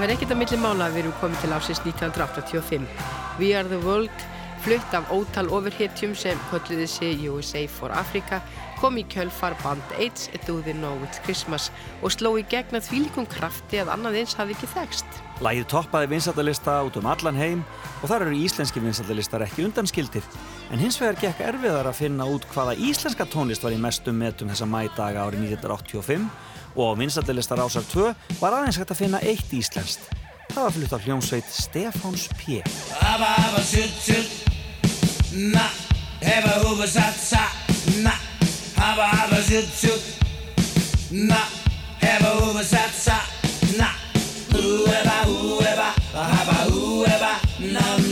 Verði 0.00 0.14
ekkert 0.16 0.30
að 0.32 0.38
milli 0.40 0.56
mála 0.62 0.86
að 0.86 0.94
við 0.94 1.02
erum 1.02 1.14
komið 1.20 1.40
til 1.42 1.50
ásins 1.52 1.80
1985. 1.84 2.84
We 3.36 3.50
Are 3.52 3.68
The 3.68 3.80
World, 3.82 4.22
flutt 4.64 4.94
af 4.96 5.10
ótal 5.12 5.50
ofurhetjum 5.52 6.14
sem 6.16 6.38
kölluði 6.48 6.86
sig 6.88 7.26
USA 7.28 7.66
for 7.68 7.92
Africa, 7.92 8.38
kom 8.80 8.96
í 8.96 9.04
kjölfar 9.12 9.52
Band 9.60 9.92
Aids, 9.98 10.30
Do 10.46 10.62
They 10.64 10.72
Know 10.72 10.96
It's 11.04 11.20
Christmas 11.26 11.68
og 12.00 12.14
sló 12.14 12.32
í 12.40 12.44
gegna 12.48 12.80
þvílikum 12.80 13.28
krafti 13.30 13.82
að 13.82 13.92
annað 13.94 14.16
eins 14.22 14.32
hafi 14.38 14.56
ekki 14.56 14.70
þekst. 14.72 15.18
Lægið 15.44 15.68
toppaði 15.74 16.08
vinsaldalista 16.14 16.78
út 16.86 16.96
um 16.96 17.10
allan 17.12 17.36
heim 17.36 17.66
og 18.00 18.08
þar 18.08 18.28
eru 18.28 18.38
íslenski 18.38 18.80
vinsaldalistar 18.80 19.44
ekki 19.44 19.66
undanskildir. 19.66 20.24
En 20.72 20.80
hins 20.80 20.96
vegar 21.02 21.20
gekk 21.20 21.44
erfiðar 21.50 21.90
að 21.90 22.00
finna 22.00 22.30
út 22.32 22.48
hvaða 22.54 22.78
íslenska 22.80 23.28
tónlist 23.28 23.66
var 23.66 23.76
í 23.76 23.82
mestum 23.82 24.16
metum 24.16 24.48
þessa 24.54 24.70
mædaga 24.72 25.26
árið 25.28 25.44
1985 25.52 26.30
og 26.76 26.92
á 26.92 26.98
vinsaldalistar 26.98 27.60
ásar 27.60 27.84
2 27.92 28.14
var 28.40 28.52
aðeins 28.58 28.78
hægt 28.80 28.92
að 28.94 29.00
finna 29.04 29.20
eitt 29.20 29.52
íslenskt. 29.52 30.04
Það 30.52 30.64
var 30.66 30.72
flutt 30.76 30.92
á 30.92 30.98
hljómsveit 31.04 31.48
Stefáns 31.48 32.28
P. 32.36 32.60
Abba 33.00 33.28
abba 33.40 33.62
sutt 33.64 33.96
sutt 34.04 34.32
Na 35.32 35.64
Hefa 36.20 36.58
húfa 36.60 36.86
satt 36.92 37.16
satt 37.16 37.54
Na 38.04 38.12
Abba 38.76 39.06
abba 39.22 39.40
sutt 39.48 39.72
sutt 39.72 40.04
Na 41.12 41.40
Hefa 42.02 42.34
húfa 42.36 42.64
satt 42.68 42.94
satt 43.00 43.76
Na 43.78 43.88
Húeba 44.52 45.18
húeba 45.24 45.88
Bahaba 46.12 46.58
húeba 46.68 47.32
Nam 47.72 48.11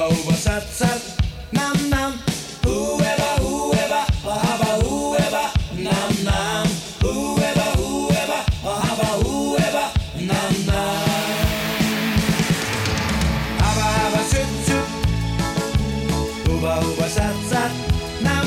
uba 0.00 0.08
uba 0.08 0.34
sat 0.34 0.64
sat. 0.72 1.00
Nam 1.52 1.76
nam. 1.90 2.12
Ueba 2.64 3.30
ueba 3.44 4.00
ahaba 4.24 4.70
ueba 4.88 5.44
nam 5.76 6.12
nam. 6.24 6.66
Ueba 7.04 7.66
ueba 7.76 8.38
ahaba 8.64 9.08
ueba 9.28 9.84
nam 10.28 10.52
nam. 10.68 11.44
Haba 13.60 13.86
haba 13.96 14.20
süt 14.32 14.50
süt 14.66 14.88
uba 16.52 16.72
uba 16.88 17.06
sat 17.16 17.36
sat. 17.50 17.72
Nam 18.24 18.46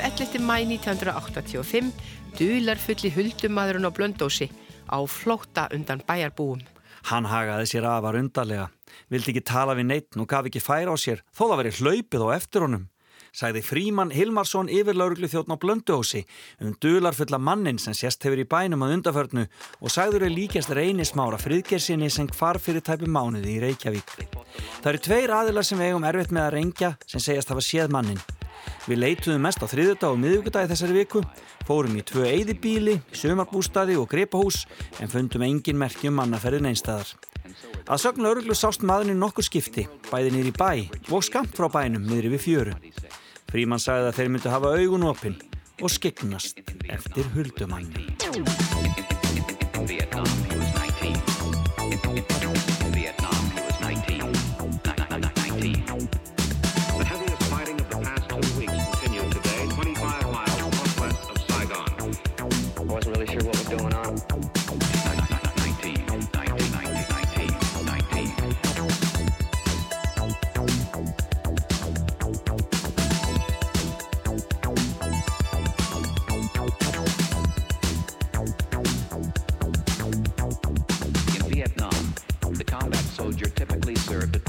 11. 0.00 0.40
mæ 0.40 0.60
1985 0.64 1.92
dular 2.38 2.78
fulli 2.78 3.10
huldumadurinn 3.14 3.88
á 3.88 3.92
Blöndósi 3.92 4.50
á 4.90 4.98
flótta 5.06 5.68
undan 5.74 6.02
bæjarbúum. 6.08 6.60
Hann 7.08 7.26
hagaði 7.30 7.66
sér 7.70 7.86
afar 7.88 8.18
undarlega, 8.20 8.68
vildi 9.10 9.32
ekki 9.32 9.44
tala 9.46 9.76
við 9.78 9.88
neitt 9.90 10.16
og 10.16 10.28
gaf 10.28 10.48
ekki 10.50 10.62
færa 10.62 10.92
á 10.92 10.96
sér 11.00 11.22
þó 11.32 11.44
það 11.48 11.60
veri 11.60 11.76
hlaupið 11.78 12.24
á 12.26 12.28
eftir 12.36 12.66
honum. 12.66 12.88
Sagði 13.30 13.62
Fríman 13.62 14.10
Hilmarsson 14.10 14.68
yfir 14.74 14.96
lauruglu 14.98 15.28
þjóttn 15.30 15.54
á 15.54 15.62
Blönduósi 15.62 16.24
um 16.66 16.74
dularfulla 16.82 17.38
mannin 17.38 17.78
sem 17.78 17.94
sérst 17.94 18.26
hefur 18.26 18.42
í 18.42 18.48
bænum 18.48 18.82
að 18.82 18.96
undaförnu 18.96 19.46
og 19.78 19.94
sagður 19.94 20.26
er 20.26 20.34
líkjast 20.34 20.74
reynismára 20.74 21.38
friðgersinni 21.38 22.10
sem 22.10 22.26
hvar 22.34 22.58
fyrir 22.58 22.82
tæpi 22.82 23.06
mánuði 23.06 23.54
í 23.54 23.62
Reykjavík. 23.68 24.16
Það 24.82 24.92
eru 24.92 25.04
tveir 25.06 25.36
aðilar 25.38 25.66
sem 25.66 25.78
við 25.78 25.92
eigum 25.92 26.10
erfitt 26.10 26.34
með 26.34 26.48
að 26.48 26.54
reyngja 26.58 26.94
sem 27.06 27.22
segjast 27.22 27.54
hafa 27.54 27.62
séð 27.62 27.94
mannin. 27.94 28.18
Við 28.88 29.02
leituðum 29.04 29.44
mest 29.44 29.62
á 29.62 29.66
þriðudag 29.70 30.14
og 30.14 30.20
miðugudagi 30.22 30.70
þessari 30.72 30.96
viku, 30.98 31.22
fórum 31.68 31.96
í 31.98 32.04
tvö 32.06 32.26
eyðibíli, 32.28 32.98
sömarbústaði 33.12 33.98
og 34.00 34.08
gripahús 34.10 34.64
en 35.00 35.12
fundum 35.12 35.44
engin 35.46 35.78
merki 35.80 36.10
um 36.10 36.18
mannaferðin 36.20 36.70
einstæðar. 36.72 37.14
Að 37.90 38.02
sögn 38.04 38.26
lauruglu 38.26 38.54
sást 38.54 38.84
maðurinn 38.86 39.20
nokkur 39.20 39.46
skipti, 39.46 39.86
bæði 40.10 40.44
í 40.46 40.52
bæ 40.54 40.70
og 41.10 41.24
skamt 41.26 41.56
frá 41.56 41.68
bænum 41.72 42.06
niður 42.06 42.34
við 42.36 42.44
fjöru. 42.46 42.76
Fríman 43.50 43.82
sagði 43.82 44.10
að 44.10 44.16
þeir 44.18 44.30
myndu 44.34 44.52
hafa 44.52 44.74
augun 44.78 45.08
opinn 45.10 45.40
og 45.80 45.90
skeggnast 45.90 46.62
eftir 46.86 47.26
huldumanni. 47.34 48.06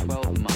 12 0.08 0.40
months. 0.40 0.51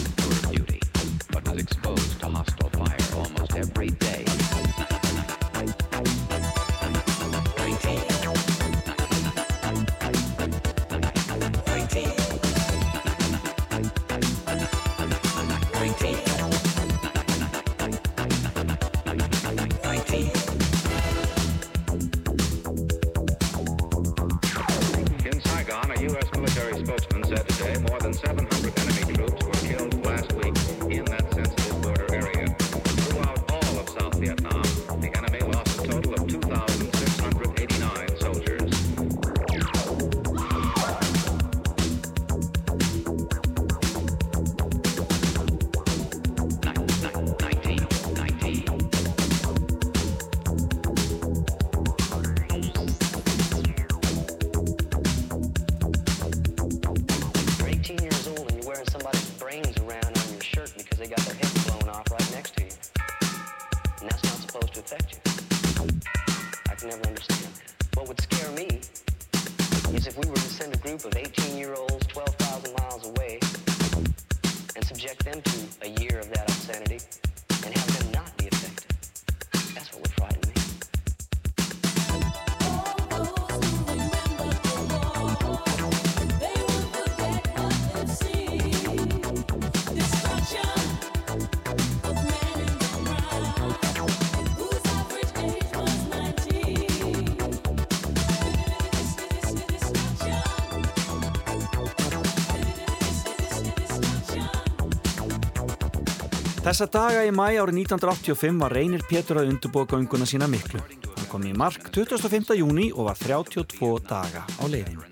Þessa 106.66 106.86
daga 106.89 107.20
í 107.22 107.30
mæ 107.30 107.59
árið 107.61 107.76
1985 107.84 108.55
var 108.57 108.74
Reynir 108.74 109.03
Pétur 109.05 109.38
að 109.38 109.51
undurbúa 109.51 109.86
gönguna 109.86 110.26
sína 110.26 110.47
miklu. 110.49 110.80
Hann 110.82 111.28
kom 111.30 111.43
í 111.45 111.51
mark 111.53 111.91
25. 111.93 112.55
júni 112.57 112.88
og 112.89 113.05
var 113.05 113.20
32 113.22 113.89
daga 114.09 114.41
á 114.49 114.63
leiðinu. 114.66 115.05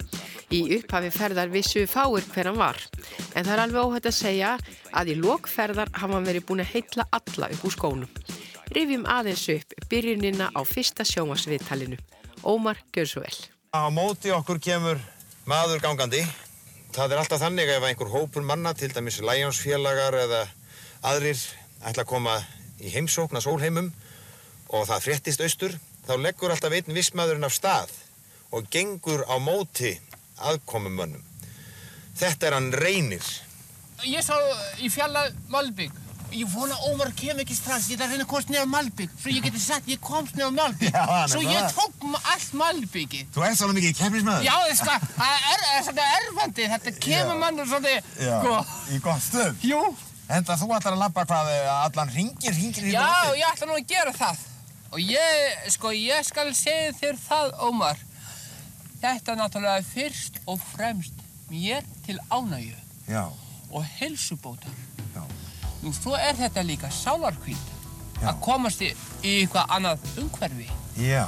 Í 0.50 0.64
upphafi 0.80 1.12
ferðar 1.14 1.52
vissu 1.54 1.84
fáir 1.86 2.26
hver 2.34 2.50
hann 2.50 2.58
var, 2.58 2.80
en 3.38 3.46
það 3.46 3.52
er 3.54 3.62
alveg 3.68 3.86
óhætt 3.86 4.10
að 4.10 4.16
segja 4.18 4.56
að 4.98 5.12
í 5.14 5.16
lokferðar 5.20 5.92
hafa 5.94 6.16
hann 6.16 6.26
verið 6.32 6.48
búin 6.50 6.64
að 6.66 6.72
heitla 6.72 7.06
alla 7.20 7.52
upp 7.54 7.70
úr 7.70 7.76
skónum. 7.78 8.18
Rifjum 8.74 9.06
aðeins 9.06 9.46
upp 9.54 9.78
byrjunina 9.94 10.50
á 10.58 10.62
fyrsta 10.66 11.06
sjómasviðtalinu. 11.06 12.02
Ómar, 12.50 12.82
gjör 12.98 13.12
svo 13.14 13.26
vel. 13.28 13.38
Á 13.78 13.94
móti 13.94 14.34
okkur 14.34 14.58
kemur 14.58 14.98
maður 15.46 15.86
gangandi. 15.86 16.26
Það 16.98 17.14
er 17.14 17.22
alltaf 17.22 17.46
þannig 17.46 17.78
ef 17.78 17.88
einhver 17.92 18.10
hópur 18.10 18.42
manna, 18.42 18.74
til 18.74 18.90
dæmis 18.90 19.22
læjánsfélagar 19.22 20.18
eða 20.26 20.44
aðrir 21.04 21.40
ætla 21.84 22.06
að 22.06 22.10
koma 22.10 22.38
í 22.84 22.92
heimsókn 22.94 23.40
að 23.40 23.46
sólheimum 23.48 23.90
og 24.74 24.88
það 24.90 25.04
fréttist 25.08 25.44
austur, 25.46 25.76
þá 26.08 26.14
leggur 26.20 26.54
alltaf 26.54 26.74
einn 26.76 26.96
vissmaðurinn 26.96 27.48
af 27.48 27.56
stað 27.56 27.92
og 28.54 28.68
gengur 28.74 29.26
á 29.28 29.36
móti 29.42 29.96
aðkomumönnum. 30.44 31.24
Þetta 32.18 32.48
er 32.48 32.56
hann 32.58 32.72
reynir. 32.78 33.26
Ég 34.06 34.24
sá 34.26 34.36
í 34.84 34.90
fjalla 34.94 35.28
Malbygg. 35.54 36.00
Ég 36.34 36.50
vona 36.50 36.74
Ómar 36.90 37.12
kem 37.14 37.38
ekki 37.44 37.54
strax. 37.54 37.88
Ég 37.92 37.98
ætla 37.98 38.08
að 38.08 38.16
reyna 38.16 38.26
að 38.26 38.32
komast 38.32 38.54
á 38.58 38.66
Malbygg. 38.70 39.12
Svo 39.22 39.34
ég 39.34 39.46
geti 39.46 39.62
sagt 39.62 39.90
ég 39.90 40.00
komst 40.02 40.38
á 40.38 40.50
Malbygg. 40.50 40.96
Er 40.98 41.30
Svo 41.30 41.42
ég 41.46 41.76
tók 41.76 42.08
allt 42.22 42.56
Malbyggi. 42.58 43.22
Þú 43.34 43.46
ert 43.46 43.60
svolítið 43.60 43.80
mikið 43.80 44.00
keppnismæður. 44.00 44.48
Já, 44.48 44.56
það 44.82 45.28
er, 45.28 45.68
er 45.76 45.86
svona 45.90 46.08
erfandi. 46.18 46.68
Þetta 46.74 46.96
kemur 47.06 47.40
mannur 47.44 47.70
svona, 47.70 47.94
Já, 48.18 48.34
sko. 48.42 48.58
í 48.94 49.00
gott 49.06 49.26
stöð. 49.28 49.62
Jú. 49.70 49.84
Enda 50.34 50.56
þú 50.58 50.70
ætlar 50.74 50.96
að 50.96 51.02
labba 51.04 51.26
hvað 51.30 51.52
eh, 51.54 51.68
allan 51.74 52.10
ringir, 52.14 52.56
ringir 52.58 52.88
í 52.90 52.94
Já, 52.96 53.06
ég 53.38 53.46
ætla 53.52 53.68
nú 53.70 53.76
að 53.78 53.86
gera 53.92 54.14
það. 54.16 54.42
Og 54.94 55.02
ég, 55.02 55.60
sko, 55.74 55.92
ég 55.94 56.26
skal 56.26 56.48
segja 56.58 56.94
þér 56.98 57.20
það, 57.22 57.54
Ómar. 57.68 58.02
Þetta 59.04 59.34
er 59.34 59.40
náttúrulega 59.42 59.86
fyrst 59.86 60.40
og 60.50 60.62
fremst 60.72 61.22
mér 61.52 61.84
til 62.06 62.18
ánægju 62.32 62.78
Já, 63.12 63.26
og 63.70 63.86
helsubótar. 64.00 64.74
Já. 65.14 65.24
Nú, 65.84 65.92
svo 65.94 66.16
er 66.16 66.38
þetta 66.40 66.64
líka 66.66 66.90
sálarkvít 66.94 67.72
að 68.24 68.38
komast 68.46 68.82
í, 68.86 68.94
í 69.28 69.34
eitthvað 69.44 69.74
annað 69.78 70.06
umhverfi. 70.24 70.70
já. 70.98 71.26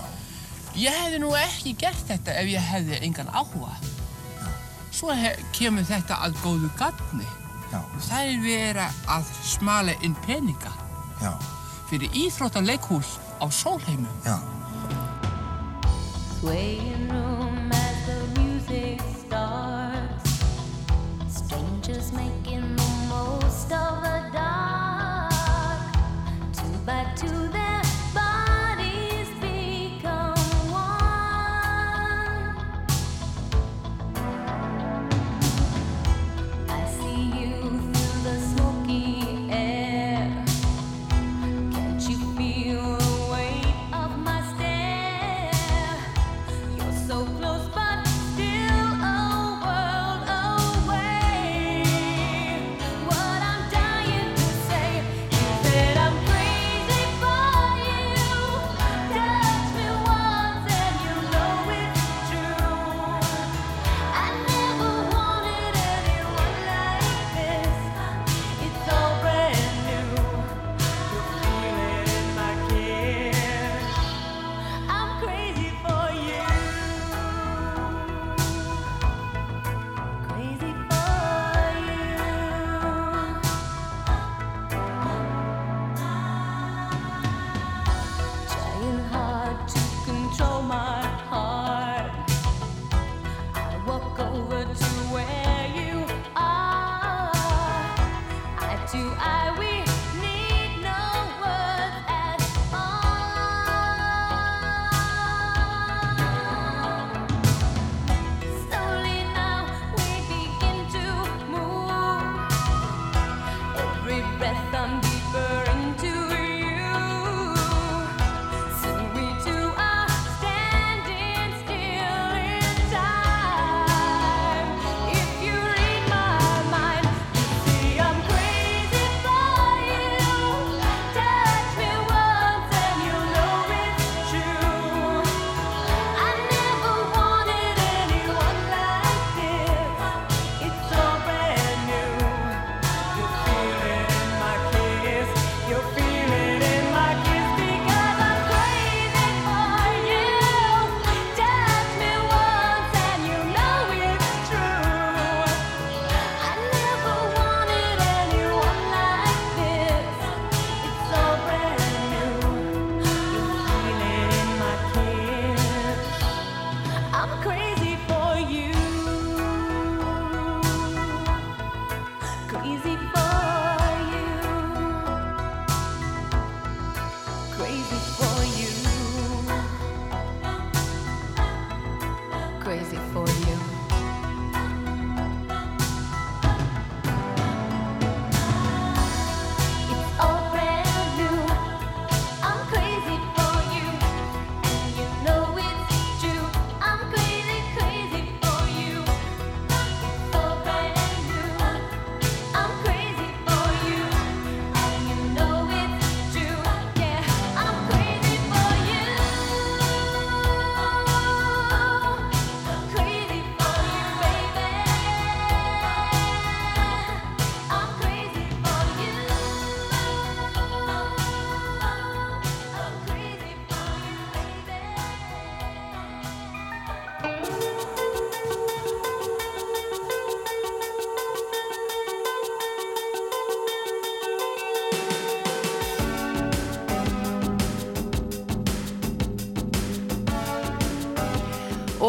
Ég 0.76 0.92
hefði 0.92 1.20
nú 1.24 1.30
ekki 1.40 1.72
gert 1.80 2.02
þetta 2.08 2.34
ef 2.36 2.50
ég 2.52 2.64
hefði 2.72 2.98
engan 3.06 3.30
áhuga. 3.32 3.76
Svo 4.96 5.14
hef, 5.16 5.40
kemur 5.56 5.86
þetta 5.88 6.18
að 6.26 6.36
góðu 6.44 6.68
gagni. 6.80 7.28
Já. 7.76 7.82
Það 8.08 8.30
er 8.32 8.42
verið 8.44 9.00
að 9.12 9.32
smala 9.44 9.96
inn 10.06 10.16
peninga 10.26 10.72
Já. 11.20 11.34
fyrir 11.90 12.14
íþróttaleikhús 12.26 13.18
á 13.44 13.46
sólheimum. 13.52 14.12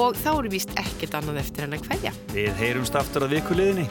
Og 0.06 0.18
þá 0.18 0.30
eru 0.36 0.52
víst 0.52 0.72
ekkert 0.78 1.16
annað 1.18 1.40
eftir 1.42 1.66
en 1.66 1.76
að 1.76 1.88
hverja. 1.88 2.12
Við 2.34 2.52
heyrumst 2.60 2.98
aftur 2.98 3.26
að 3.26 3.36
vikuliðinni. 3.36 3.86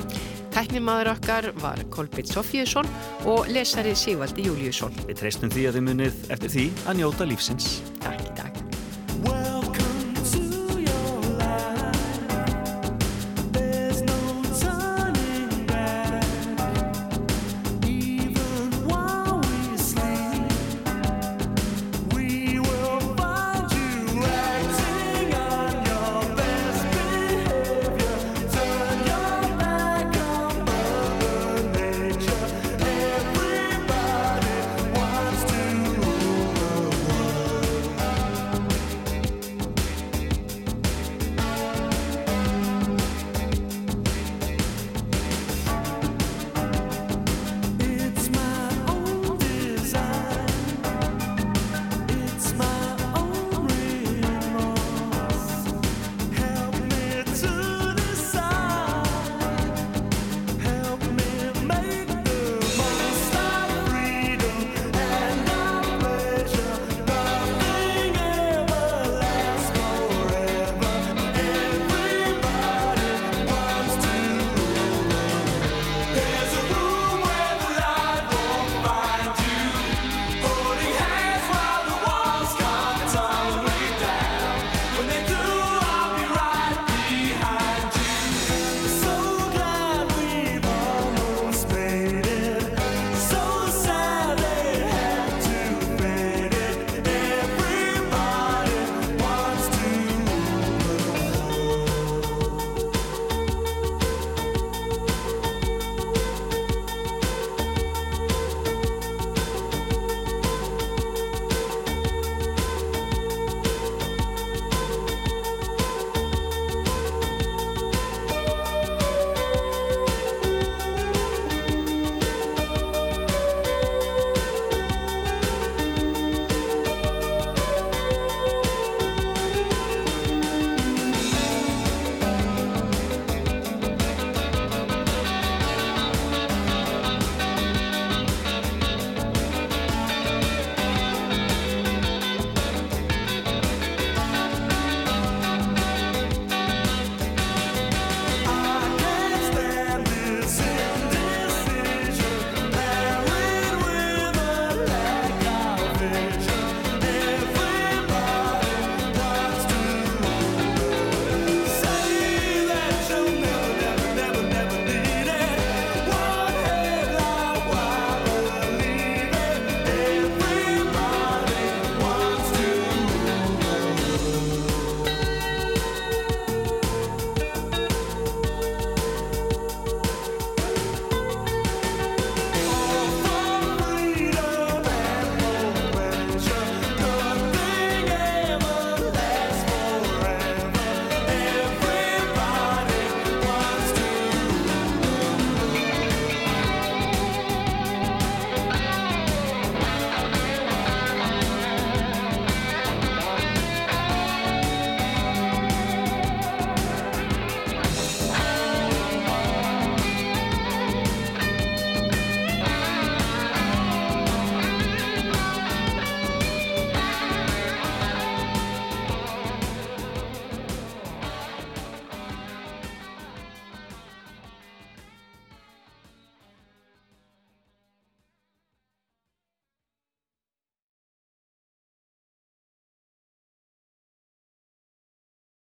Tæknimaður 0.55 1.11
okkar 1.11 1.49
var 1.59 1.81
Kolbjörn 1.91 2.29
Sofíusson 2.31 2.87
og 3.27 3.49
lesari 3.51 3.91
Sigvaldi 3.99 4.47
Júliusson. 4.47 4.95
Við 5.09 5.19
treystum 5.19 5.51
því 5.51 5.67
að 5.67 5.79
þið 5.79 5.85
munið 5.89 6.23
eftir 6.37 6.55
því 6.55 6.69
að 6.85 7.01
njóta 7.01 7.27
lífsins. 7.27 7.75